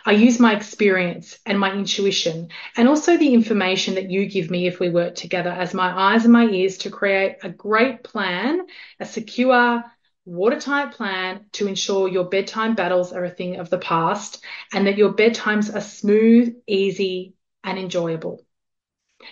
I 0.07 0.13
use 0.13 0.39
my 0.39 0.55
experience 0.55 1.39
and 1.47 1.59
my 1.59 1.73
intuition 1.73 2.49
and 2.77 2.89
also 2.89 3.17
the 3.17 3.33
information 3.33 3.95
that 3.95 4.11
you 4.11 4.27
give 4.27 4.51
me 4.51 4.67
if 4.67 4.79
we 4.79 4.91
work 4.91 5.15
together 5.15 5.51
as 5.51 5.73
my 5.73 6.13
eyes 6.13 6.25
and 6.25 6.33
my 6.33 6.45
ears 6.45 6.79
to 6.79 6.91
create 6.91 7.37
a 7.43 7.49
great 7.49 8.05
plan, 8.05 8.67
a 9.01 9.07
secure, 9.07 9.83
watertight 10.27 10.93
plan 10.93 11.47
to 11.53 11.67
ensure 11.69 12.09
your 12.09 12.25
bedtime 12.25 12.75
battles 12.75 13.13
are 13.13 13.25
a 13.25 13.31
thing 13.31 13.57
of 13.57 13.71
the 13.71 13.79
past 13.79 14.45
and 14.73 14.87
that 14.87 14.99
your 14.99 15.13
bedtimes 15.13 15.75
are 15.75 15.81
smooth, 15.81 16.55
easy, 16.67 17.35
and 17.63 17.79
enjoyable. 17.79 18.45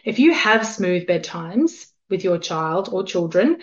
If 0.05 0.19
you 0.19 0.33
have 0.33 0.67
smooth 0.67 1.07
bedtimes 1.07 1.87
with 2.09 2.25
your 2.25 2.39
child 2.39 2.89
or 2.91 3.05
children, 3.05 3.61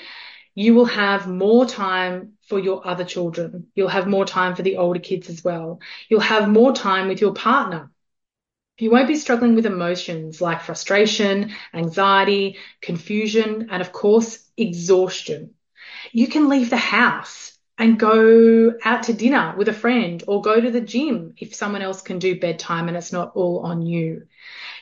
you 0.53 0.75
will 0.75 0.85
have 0.85 1.27
more 1.27 1.65
time 1.65 2.33
for 2.49 2.59
your 2.59 2.85
other 2.85 3.05
children. 3.05 3.67
You'll 3.75 3.89
have 3.89 4.07
more 4.07 4.25
time 4.25 4.55
for 4.55 4.63
the 4.63 4.77
older 4.77 4.99
kids 4.99 5.29
as 5.29 5.43
well. 5.43 5.79
You'll 6.09 6.19
have 6.21 6.49
more 6.49 6.73
time 6.73 7.07
with 7.07 7.21
your 7.21 7.33
partner. 7.33 7.91
You 8.79 8.89
won't 8.91 9.07
be 9.07 9.15
struggling 9.15 9.55
with 9.55 9.65
emotions 9.65 10.41
like 10.41 10.61
frustration, 10.61 11.51
anxiety, 11.73 12.57
confusion, 12.81 13.67
and 13.69 13.81
of 13.81 13.91
course, 13.91 14.39
exhaustion. 14.57 15.53
You 16.11 16.27
can 16.27 16.49
leave 16.49 16.69
the 16.69 16.77
house 16.77 17.57
and 17.79 17.97
go 17.97 18.73
out 18.83 19.03
to 19.03 19.13
dinner 19.13 19.55
with 19.57 19.69
a 19.69 19.73
friend 19.73 20.23
or 20.27 20.41
go 20.41 20.59
to 20.59 20.69
the 20.69 20.81
gym 20.81 21.33
if 21.37 21.55
someone 21.55 21.81
else 21.81 22.01
can 22.01 22.19
do 22.19 22.39
bedtime 22.39 22.87
and 22.87 22.97
it's 22.97 23.11
not 23.11 23.31
all 23.35 23.61
on 23.61 23.81
you 23.81 24.27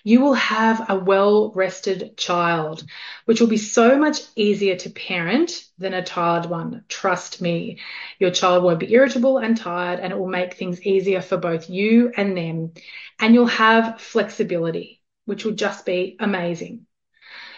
you 0.03 0.21
will 0.21 0.35
have 0.35 0.89
a 0.89 0.97
well 0.97 1.51
rested 1.53 2.15
child, 2.17 2.85
which 3.25 3.41
will 3.41 3.47
be 3.47 3.57
so 3.57 3.97
much 3.97 4.21
easier 4.37 4.75
to 4.77 4.89
parent 4.89 5.65
than 5.77 5.93
a 5.93 6.03
tired 6.03 6.45
one. 6.45 6.85
Trust 6.87 7.41
me, 7.41 7.79
your 8.19 8.31
child 8.31 8.63
won't 8.63 8.79
be 8.79 8.93
irritable 8.93 9.37
and 9.37 9.57
tired, 9.57 9.99
and 9.99 10.13
it 10.13 10.17
will 10.17 10.27
make 10.27 10.53
things 10.53 10.81
easier 10.81 11.21
for 11.21 11.37
both 11.37 11.69
you 11.69 12.11
and 12.15 12.37
them. 12.37 12.71
And 13.19 13.33
you'll 13.33 13.47
have 13.47 13.99
flexibility, 13.99 15.01
which 15.25 15.43
will 15.43 15.53
just 15.53 15.85
be 15.85 16.15
amazing. 16.19 16.85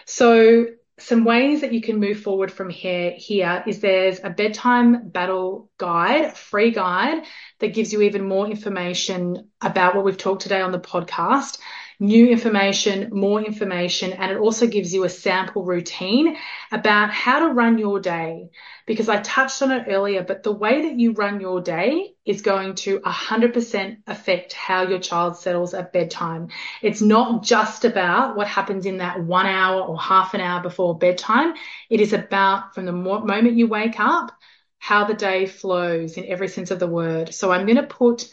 So, 0.06 0.66
some 1.00 1.24
ways 1.24 1.62
that 1.62 1.72
you 1.72 1.80
can 1.80 1.98
move 1.98 2.20
forward 2.20 2.52
from 2.52 2.70
here 2.70 3.12
here 3.16 3.62
is 3.66 3.80
there's 3.80 4.20
a 4.22 4.30
bedtime 4.30 5.08
battle 5.08 5.70
guide, 5.78 6.36
free 6.36 6.70
guide 6.70 7.24
that 7.58 7.74
gives 7.74 7.92
you 7.92 8.02
even 8.02 8.26
more 8.26 8.46
information 8.46 9.50
about 9.60 9.94
what 9.94 10.04
we've 10.04 10.16
talked 10.16 10.42
today 10.42 10.60
on 10.60 10.72
the 10.72 10.80
podcast 10.80 11.58
new 12.00 12.28
information, 12.28 13.10
more 13.12 13.42
information, 13.42 14.14
and 14.14 14.32
it 14.32 14.38
also 14.38 14.66
gives 14.66 14.92
you 14.92 15.04
a 15.04 15.08
sample 15.08 15.62
routine 15.62 16.36
about 16.72 17.10
how 17.10 17.40
to 17.40 17.52
run 17.52 17.76
your 17.76 18.00
day. 18.00 18.48
Because 18.86 19.10
I 19.10 19.20
touched 19.20 19.60
on 19.60 19.70
it 19.70 19.84
earlier, 19.86 20.24
but 20.24 20.42
the 20.42 20.50
way 20.50 20.82
that 20.88 20.98
you 20.98 21.12
run 21.12 21.40
your 21.40 21.60
day 21.60 22.14
is 22.24 22.40
going 22.40 22.74
to 22.76 23.00
100% 23.00 23.98
affect 24.06 24.54
how 24.54 24.82
your 24.82 24.98
child 24.98 25.36
settles 25.36 25.74
at 25.74 25.92
bedtime. 25.92 26.48
It's 26.80 27.02
not 27.02 27.44
just 27.44 27.84
about 27.84 28.34
what 28.34 28.48
happens 28.48 28.86
in 28.86 28.98
that 28.98 29.22
one 29.22 29.46
hour 29.46 29.82
or 29.82 30.00
half 30.00 30.32
an 30.32 30.40
hour 30.40 30.62
before 30.62 30.98
bedtime. 30.98 31.52
It 31.90 32.00
is 32.00 32.14
about 32.14 32.74
from 32.74 32.86
the 32.86 32.92
moment 32.92 33.52
you 33.52 33.68
wake 33.68 34.00
up, 34.00 34.32
how 34.78 35.04
the 35.04 35.14
day 35.14 35.44
flows 35.44 36.16
in 36.16 36.24
every 36.26 36.48
sense 36.48 36.70
of 36.70 36.78
the 36.78 36.86
word. 36.86 37.34
So 37.34 37.52
I'm 37.52 37.66
going 37.66 37.76
to 37.76 37.82
put 37.82 38.28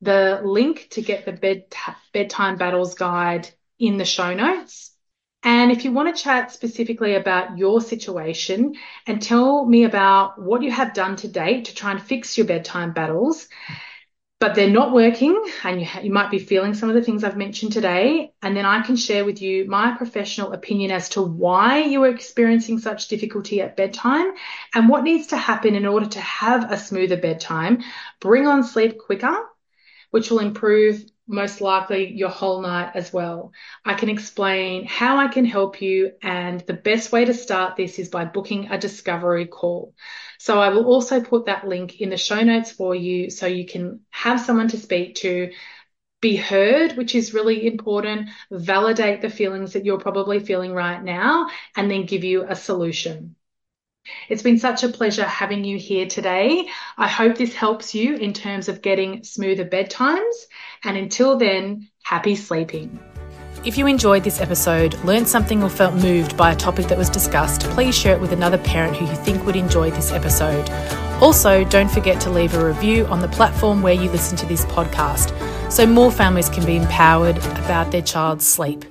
the 0.00 0.40
link 0.44 0.88
to 0.90 1.02
get 1.02 1.24
the 1.24 1.32
bed 1.32 1.64
bedtime 2.12 2.56
battles 2.56 2.94
guide 2.94 3.48
in 3.78 3.96
the 3.96 4.04
show 4.04 4.34
notes. 4.34 4.90
And 5.42 5.72
if 5.72 5.84
you 5.84 5.92
want 5.92 6.14
to 6.14 6.22
chat 6.22 6.52
specifically 6.52 7.14
about 7.14 7.56
your 7.56 7.80
situation 7.80 8.74
and 9.06 9.22
tell 9.22 9.64
me 9.64 9.84
about 9.84 10.40
what 10.40 10.62
you 10.62 10.70
have 10.70 10.92
done 10.92 11.16
to 11.16 11.28
date 11.28 11.66
to 11.66 11.74
try 11.74 11.92
and 11.92 12.02
fix 12.02 12.36
your 12.36 12.46
bedtime 12.46 12.92
battles, 12.92 13.48
but 14.38 14.54
they're 14.54 14.70
not 14.70 14.92
working 14.92 15.42
and 15.64 15.80
you, 15.80 15.86
you 16.02 16.10
might 16.10 16.30
be 16.30 16.38
feeling 16.38 16.74
some 16.74 16.90
of 16.90 16.94
the 16.94 17.02
things 17.02 17.24
I've 17.24 17.38
mentioned 17.38 17.72
today. 17.72 18.32
And 18.42 18.54
then 18.54 18.66
I 18.66 18.82
can 18.82 18.96
share 18.96 19.24
with 19.24 19.40
you 19.40 19.66
my 19.66 19.96
professional 19.96 20.52
opinion 20.52 20.90
as 20.90 21.10
to 21.10 21.22
why 21.22 21.84
you 21.84 22.04
are 22.04 22.08
experiencing 22.08 22.78
such 22.78 23.08
difficulty 23.08 23.62
at 23.62 23.76
bedtime 23.76 24.32
and 24.74 24.90
what 24.90 25.04
needs 25.04 25.28
to 25.28 25.36
happen 25.38 25.74
in 25.74 25.86
order 25.86 26.06
to 26.06 26.20
have 26.20 26.70
a 26.70 26.76
smoother 26.78 27.18
bedtime, 27.18 27.82
bring 28.20 28.46
on 28.46 28.62
sleep 28.62 28.98
quicker 28.98 29.36
which 30.10 30.30
will 30.30 30.40
improve 30.40 31.04
most 31.26 31.60
likely 31.60 32.12
your 32.12 32.28
whole 32.28 32.60
night 32.60 32.90
as 32.94 33.12
well. 33.12 33.52
I 33.84 33.94
can 33.94 34.08
explain 34.08 34.84
how 34.84 35.18
I 35.18 35.28
can 35.28 35.44
help 35.44 35.80
you, 35.80 36.12
and 36.22 36.60
the 36.60 36.74
best 36.74 37.12
way 37.12 37.24
to 37.24 37.34
start 37.34 37.76
this 37.76 37.98
is 37.98 38.08
by 38.08 38.24
booking 38.24 38.68
a 38.70 38.78
discovery 38.78 39.46
call. 39.46 39.94
So 40.38 40.60
I 40.60 40.70
will 40.70 40.86
also 40.86 41.20
put 41.22 41.46
that 41.46 41.68
link 41.68 42.00
in 42.00 42.10
the 42.10 42.16
show 42.16 42.42
notes 42.42 42.72
for 42.72 42.94
you 42.94 43.30
so 43.30 43.46
you 43.46 43.66
can 43.66 44.00
have 44.10 44.40
someone 44.40 44.68
to 44.68 44.78
speak 44.78 45.14
to. 45.16 45.52
Be 46.20 46.36
heard, 46.36 46.98
which 46.98 47.14
is 47.14 47.32
really 47.32 47.66
important. 47.66 48.28
Validate 48.50 49.22
the 49.22 49.30
feelings 49.30 49.72
that 49.72 49.84
you're 49.84 50.00
probably 50.00 50.40
feeling 50.40 50.74
right 50.74 51.02
now, 51.02 51.48
and 51.76 51.90
then 51.90 52.06
give 52.06 52.24
you 52.24 52.44
a 52.46 52.56
solution. 52.56 53.36
It's 54.28 54.42
been 54.42 54.58
such 54.58 54.84
a 54.84 54.88
pleasure 54.88 55.24
having 55.24 55.64
you 55.64 55.78
here 55.78 56.06
today. 56.06 56.68
I 56.96 57.08
hope 57.08 57.36
this 57.36 57.54
helps 57.54 57.94
you 57.94 58.16
in 58.16 58.32
terms 58.32 58.68
of 58.68 58.82
getting 58.82 59.24
smoother 59.24 59.64
bedtimes. 59.64 60.46
And 60.84 60.96
until 60.96 61.36
then, 61.36 61.88
happy 62.02 62.36
sleeping. 62.36 62.98
If 63.62 63.76
you 63.76 63.86
enjoyed 63.86 64.24
this 64.24 64.40
episode, 64.40 64.94
learned 65.04 65.28
something, 65.28 65.62
or 65.62 65.68
felt 65.68 65.94
moved 65.94 66.34
by 66.34 66.52
a 66.52 66.56
topic 66.56 66.86
that 66.86 66.96
was 66.96 67.10
discussed, 67.10 67.62
please 67.70 67.96
share 67.96 68.14
it 68.14 68.20
with 68.20 68.32
another 68.32 68.56
parent 68.56 68.96
who 68.96 69.04
you 69.04 69.14
think 69.16 69.44
would 69.44 69.56
enjoy 69.56 69.90
this 69.90 70.12
episode. 70.12 70.68
Also, 71.20 71.64
don't 71.64 71.90
forget 71.90 72.18
to 72.22 72.30
leave 72.30 72.54
a 72.54 72.64
review 72.64 73.04
on 73.06 73.20
the 73.20 73.28
platform 73.28 73.82
where 73.82 73.92
you 73.92 74.08
listen 74.10 74.34
to 74.38 74.46
this 74.46 74.64
podcast 74.64 75.30
so 75.70 75.86
more 75.86 76.10
families 76.10 76.48
can 76.48 76.64
be 76.64 76.76
empowered 76.76 77.36
about 77.36 77.92
their 77.92 78.00
child's 78.00 78.46
sleep. 78.46 78.86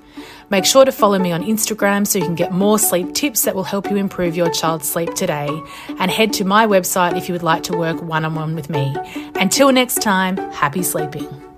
Make 0.50 0.66
sure 0.66 0.86
to 0.86 0.92
follow 0.92 1.20
me 1.20 1.32
on 1.32 1.44
Instagram 1.44 2.08
so 2.08 2.20
you 2.20 2.26
can 2.26 2.36
get 2.36 2.52
more 2.52 2.80
sleep 2.80 3.14
tips 3.14 3.44
that 3.44 3.56
will 3.56 3.64
help 3.64 3.90
you 3.90 3.98
improve 3.98 4.36
your 4.36 4.50
child's 4.50 4.90
sleep 4.90 5.14
today. 5.14 5.50
And 6.00 6.10
head 6.10 6.34
to 6.34 6.46
my 6.46 6.66
website 6.66 7.18
if 7.18 7.30
you 7.30 7.34
would 7.34 7.44
like 7.44 7.64
to 7.64 7.78
work 7.78 8.02
one 8.02 8.26
on 8.26 8.36
one 8.36 8.56
with 8.56 8.70
me. 8.70 8.96
Until 9.36 9.72
next 9.72 10.02
time, 10.02 10.38
happy 10.38 10.84
sleeping. 10.84 11.49